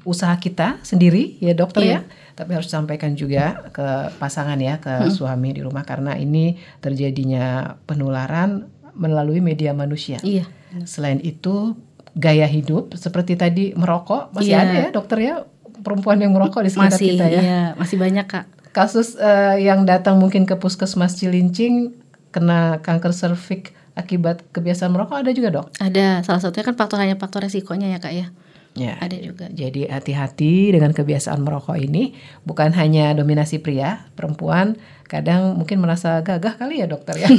usaha 0.04 0.36
kita 0.36 0.78
sendiri 0.80 1.36
ya 1.40 1.52
dokter 1.52 1.82
Iya. 1.82 1.92
ya. 1.92 2.00
Tapi 2.34 2.50
harus 2.52 2.66
disampaikan 2.66 3.14
juga 3.14 3.70
ke 3.70 3.86
pasangan 4.18 4.58
ya, 4.58 4.76
ke 4.76 5.06
suami 5.08 5.54
di 5.54 5.62
rumah 5.62 5.82
karena 5.82 6.14
ini 6.14 6.58
terjadinya 6.78 7.78
penularan 7.84 8.66
melalui 8.92 9.38
media 9.38 9.70
manusia. 9.70 10.18
Iya. 10.20 10.46
Selain 10.82 11.18
itu 11.18 11.74
gaya 12.12 12.46
hidup 12.46 12.94
seperti 12.94 13.34
tadi 13.34 13.74
merokok 13.74 14.30
masih 14.32 14.50
Iya. 14.50 14.60
ada 14.60 14.74
ya 14.76 14.88
dokter 14.90 15.18
ya 15.20 15.34
perempuan 15.82 16.16
yang 16.16 16.30
merokok 16.30 16.62
di 16.62 16.70
sekitar 16.70 16.94
Masih 16.94 17.08
kita 17.12 17.26
ya. 17.26 17.40
iya, 17.40 17.62
masih 17.74 17.96
banyak, 17.98 18.26
Kak. 18.26 18.44
Kasus 18.70 19.14
eh, 19.14 19.62
yang 19.62 19.82
datang 19.84 20.18
mungkin 20.18 20.42
ke 20.42 20.54
puskesmas 20.54 21.14
Cilincing 21.14 21.94
kena 22.30 22.78
kanker 22.80 23.14
serviks 23.14 23.70
akibat 23.94 24.42
kebiasaan 24.50 24.90
merokok 24.90 25.22
ada 25.22 25.30
juga 25.30 25.50
dok? 25.52 25.66
Ada 25.78 26.22
salah 26.22 26.42
satunya 26.42 26.66
kan 26.66 26.74
faktor 26.74 26.98
hanya 26.98 27.14
faktor 27.14 27.46
resikonya 27.46 27.86
ya, 27.88 27.98
Kak 27.98 28.10
ya. 28.10 28.26
Ya. 28.74 28.98
Ada 28.98 29.16
juga. 29.22 29.46
Jadi 29.54 29.86
hati-hati 29.86 30.74
dengan 30.74 30.90
kebiasaan 30.90 31.38
merokok 31.46 31.78
ini 31.78 32.18
bukan 32.42 32.74
hanya 32.74 33.14
dominasi 33.14 33.62
pria, 33.62 34.10
perempuan 34.18 34.74
kadang 35.06 35.54
mungkin 35.54 35.78
merasa 35.78 36.18
gagah 36.26 36.58
kali 36.58 36.82
ya 36.82 36.90
dokter 36.90 37.14
ya. 37.22 37.30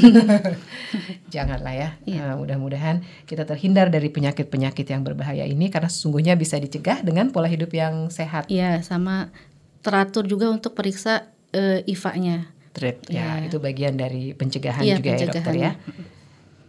Janganlah 1.33 1.75
ya. 1.75 1.89
Nah, 2.07 2.39
mudah-mudahan 2.39 3.03
kita 3.27 3.43
terhindar 3.43 3.91
dari 3.91 4.07
penyakit-penyakit 4.07 4.87
yang 4.87 5.03
berbahaya 5.03 5.43
ini 5.43 5.67
karena 5.67 5.91
sesungguhnya 5.91 6.39
bisa 6.39 6.55
dicegah 6.55 7.03
dengan 7.03 7.35
pola 7.35 7.51
hidup 7.51 7.75
yang 7.75 8.07
sehat. 8.07 8.47
Iya, 8.47 8.79
sama 8.79 9.35
teratur 9.83 10.23
juga 10.23 10.47
untuk 10.47 10.71
periksa 10.71 11.27
eh, 11.51 11.83
IVA-nya. 11.83 12.47
Trip 12.75 13.07
ya, 13.07 13.39
itu 13.43 13.59
bagian 13.59 13.95
dari 13.95 14.35
pencegahan 14.35 14.83
Iya, 14.83 14.99
juga 14.99 15.11
ya 15.15 15.17
dokter 15.31 15.43
pencegahan. 15.51 15.59
ya. 15.59 15.71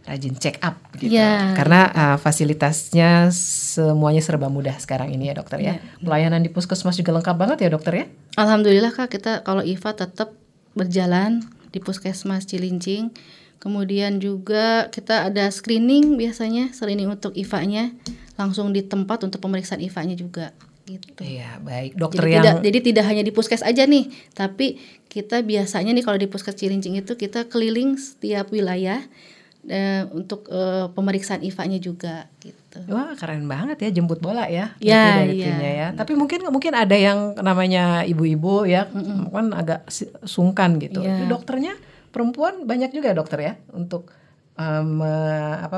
Rajin 0.07 0.39
check 0.39 0.63
up 0.63 0.79
gitu. 0.95 1.19
Iya. 1.19 1.51
Karena 1.51 1.91
uh, 1.91 2.17
fasilitasnya 2.17 3.27
semuanya 3.35 4.23
serba 4.23 4.47
mudah 4.47 4.79
sekarang 4.79 5.11
ini 5.11 5.27
ya 5.27 5.35
dokter 5.35 5.59
ya. 5.59 5.83
Pelayanan 5.99 6.39
di 6.39 6.47
puskesmas 6.47 6.95
juga 6.95 7.11
lengkap 7.11 7.35
banget 7.35 7.67
ya 7.67 7.69
dokter 7.69 7.93
ya. 7.93 8.05
Alhamdulillah 8.39 8.95
Kak, 8.95 9.11
kita 9.11 9.43
kalau 9.43 9.59
IVA 9.59 9.91
tetap 9.91 10.31
berjalan 10.77 11.43
di 11.73 11.83
Puskesmas 11.83 12.47
Cilincing. 12.47 13.11
Kemudian 13.57 14.21
juga 14.21 14.87
kita 14.93 15.27
ada 15.27 15.49
screening 15.49 16.15
biasanya, 16.15 16.69
screening 16.71 17.09
untuk 17.09 17.33
IVA-nya 17.33 17.91
langsung 18.37 18.69
di 18.69 18.85
tempat 18.85 19.25
untuk 19.25 19.41
pemeriksaan 19.41 19.81
IVA-nya 19.81 20.13
juga 20.13 20.53
gitu. 20.85 21.19
Iya, 21.19 21.59
baik. 21.59 21.99
Dokter 21.99 22.23
Jadi 22.23 22.31
yang 22.31 22.43
tidak 22.45 22.57
jadi 22.63 22.79
tidak 22.79 23.05
hanya 23.09 23.23
di 23.25 23.33
puskes 23.33 23.65
aja 23.65 23.83
nih, 23.83 24.07
tapi 24.31 24.79
kita 25.11 25.43
biasanya 25.43 25.91
nih 25.91 26.05
kalau 26.05 26.21
di 26.21 26.29
puskes 26.29 26.55
Cilincing 26.55 26.95
itu 26.95 27.17
kita 27.17 27.49
keliling 27.51 27.97
setiap 27.97 28.53
wilayah 28.53 29.03
eh, 29.67 30.03
untuk 30.15 30.47
eh, 30.47 30.87
pemeriksaan 30.91 31.43
IVA-nya 31.43 31.79
juga 31.79 32.31
gitu. 32.39 32.79
Wah 32.87 33.13
keren 33.19 33.45
banget 33.45 33.77
ya 33.83 33.89
jemput 34.01 34.23
bola 34.23 34.47
ya, 34.47 34.73
Ya, 34.79 34.95
berarti 35.03 35.19
dari 35.19 35.35
iya. 35.35 35.45
timnya 35.51 35.71
ya. 35.71 35.87
Tapi 35.93 36.13
mungkin 36.15 36.39
mungkin 36.49 36.73
ada 36.73 36.95
yang 36.95 37.35
namanya 37.39 38.07
ibu-ibu 38.07 38.63
ya, 38.65 38.87
kan 39.31 39.47
agak 39.53 39.87
sungkan 40.23 40.79
gitu. 40.79 41.03
Iya. 41.03 41.27
Dokternya 41.27 41.75
perempuan 42.11 42.65
banyak 42.65 42.95
juga 42.95 43.13
dokter 43.13 43.39
ya 43.43 43.53
untuk 43.75 44.09
um, 44.57 45.03
apa 45.61 45.77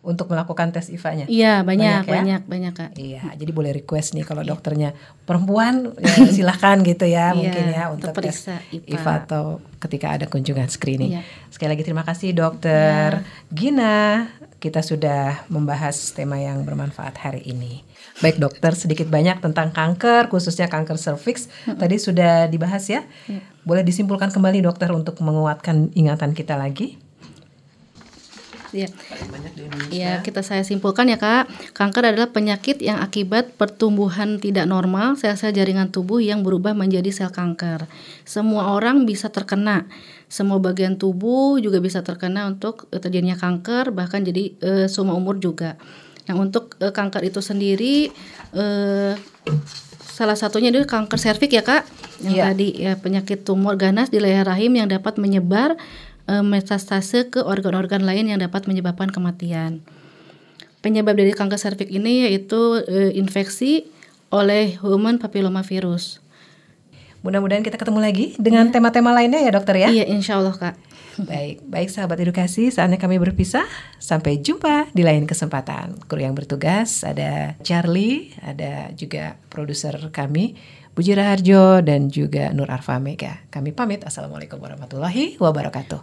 untuk 0.00 0.32
melakukan 0.32 0.72
tes 0.72 0.88
IVA-nya. 0.88 1.28
Iya 1.28 1.60
Banyak 1.60 1.68
banyak 1.68 2.04
ya? 2.08 2.12
banyak 2.16 2.42
banyak 2.48 2.72
kak. 2.72 2.90
Iya, 2.96 3.22
jadi 3.36 3.52
boleh 3.52 3.72
request 3.76 4.16
nih 4.16 4.24
kalau 4.24 4.40
dokternya 4.40 4.96
perempuan 5.28 5.92
ya, 6.00 6.24
silahkan 6.36 6.80
gitu 6.80 7.04
ya 7.04 7.30
Iya, 7.30 7.36
mungkin 7.36 7.64
ya 7.68 7.84
untuk 7.92 8.16
tes 8.16 8.48
IVA. 8.72 8.96
IVA 8.96 9.12
atau 9.28 9.60
ketika 9.76 10.16
ada 10.16 10.24
kunjungan 10.24 10.72
screening. 10.72 11.20
Iya. 11.20 11.22
Sekali 11.52 11.76
lagi 11.76 11.84
terima 11.84 12.04
kasih 12.04 12.32
dokter 12.32 13.20
Gina. 13.52 14.28
Kita 14.60 14.84
sudah 14.84 15.48
membahas 15.48 15.96
tema 16.12 16.36
yang 16.36 16.68
bermanfaat 16.68 17.16
hari 17.16 17.40
ini. 17.48 17.80
Baik 18.20 18.36
dokter, 18.36 18.76
sedikit 18.76 19.08
banyak 19.08 19.40
tentang 19.40 19.72
kanker, 19.72 20.28
khususnya 20.28 20.68
kanker 20.68 21.00
serviks. 21.00 21.48
Tadi 21.64 21.96
sudah 21.96 22.44
dibahas 22.44 22.84
ya. 22.84 23.08
Boleh 23.64 23.80
disimpulkan 23.80 24.28
kembali 24.28 24.60
dokter 24.60 24.92
untuk 24.92 25.16
menguatkan 25.24 25.96
ingatan 25.96 26.36
kita 26.36 26.60
lagi. 26.60 27.00
Iya. 28.70 28.88
Indonesia. 29.58 29.90
Ya, 29.90 30.12
kita 30.22 30.46
saya 30.46 30.62
simpulkan 30.62 31.10
ya 31.10 31.18
Kak, 31.18 31.74
kanker 31.74 32.14
adalah 32.14 32.30
penyakit 32.30 32.78
yang 32.78 33.02
akibat 33.02 33.58
pertumbuhan 33.58 34.38
tidak 34.38 34.70
normal 34.70 35.18
sel-sel 35.18 35.50
jaringan 35.50 35.90
tubuh 35.90 36.22
yang 36.22 36.46
berubah 36.46 36.72
menjadi 36.72 37.10
sel 37.10 37.30
kanker. 37.34 37.90
Semua 38.22 38.70
orang 38.70 39.04
bisa 39.04 39.28
terkena, 39.28 39.90
semua 40.30 40.62
bagian 40.62 40.94
tubuh 40.94 41.58
juga 41.58 41.82
bisa 41.82 42.06
terkena 42.06 42.46
untuk 42.46 42.86
eh, 42.94 43.02
terjadinya 43.02 43.34
kanker, 43.34 43.90
bahkan 43.90 44.22
jadi 44.22 44.54
eh, 44.62 44.86
semua 44.86 45.18
umur 45.18 45.42
juga. 45.42 45.74
Nah, 46.30 46.38
untuk 46.38 46.78
eh, 46.78 46.94
kanker 46.94 47.26
itu 47.26 47.42
sendiri 47.42 48.14
eh, 48.54 49.14
salah 50.00 50.36
satunya 50.36 50.68
itu 50.70 50.84
kanker 50.86 51.16
serviks 51.18 51.54
ya 51.54 51.64
Kak, 51.64 51.82
yang 52.22 52.34
Iya. 52.36 52.44
tadi 52.52 52.68
ya 52.76 52.92
penyakit 53.00 53.42
tumor 53.42 53.74
ganas 53.80 54.12
di 54.12 54.20
leher 54.20 54.44
rahim 54.44 54.76
yang 54.76 54.86
dapat 54.86 55.16
menyebar 55.16 55.80
eh, 56.30 56.44
metastase 56.46 57.26
ke 57.26 57.42
organ-organ 57.42 58.06
lain 58.06 58.30
yang 58.30 58.38
dapat 58.38 58.70
menyebabkan 58.70 59.10
kematian. 59.10 59.82
Penyebab 60.80 61.18
dari 61.18 61.34
kanker 61.34 61.58
serviks 61.58 61.90
ini 61.90 62.30
yaitu 62.30 62.86
eh, 62.86 63.10
infeksi 63.18 63.90
oleh 64.30 64.78
human 64.78 65.18
papillomavirus. 65.18 66.22
Mudah-mudahan 67.20 67.60
kita 67.60 67.76
ketemu 67.76 68.00
lagi 68.00 68.26
dengan 68.40 68.72
tema-tema 68.72 69.12
lainnya 69.12 69.44
ya 69.44 69.52
dokter 69.52 69.76
ya. 69.76 69.88
Iya, 69.92 70.08
insya 70.08 70.40
Allah 70.40 70.56
kak. 70.56 70.76
Baik, 71.20 71.60
baik 71.68 71.92
sahabat 71.92 72.16
edukasi, 72.24 72.72
saatnya 72.72 72.96
kami 72.96 73.20
berpisah. 73.20 73.66
Sampai 74.00 74.40
jumpa 74.40 74.88
di 74.96 75.04
lain 75.04 75.28
kesempatan. 75.28 76.00
Kru 76.08 76.16
yang 76.16 76.32
bertugas 76.32 77.04
ada 77.04 77.60
Charlie, 77.60 78.32
ada 78.40 78.88
juga 78.96 79.36
produser 79.52 79.92
kami 80.16 80.56
Puji 81.00 81.16
Raharjo 81.16 81.80
dan 81.80 82.12
juga 82.12 82.52
Nur 82.52 82.68
Arfa 82.68 83.00
Mega. 83.00 83.40
Kami 83.48 83.72
pamit. 83.72 84.04
Assalamualaikum 84.04 84.60
warahmatullahi 84.60 85.40
wabarakatuh. 85.40 85.96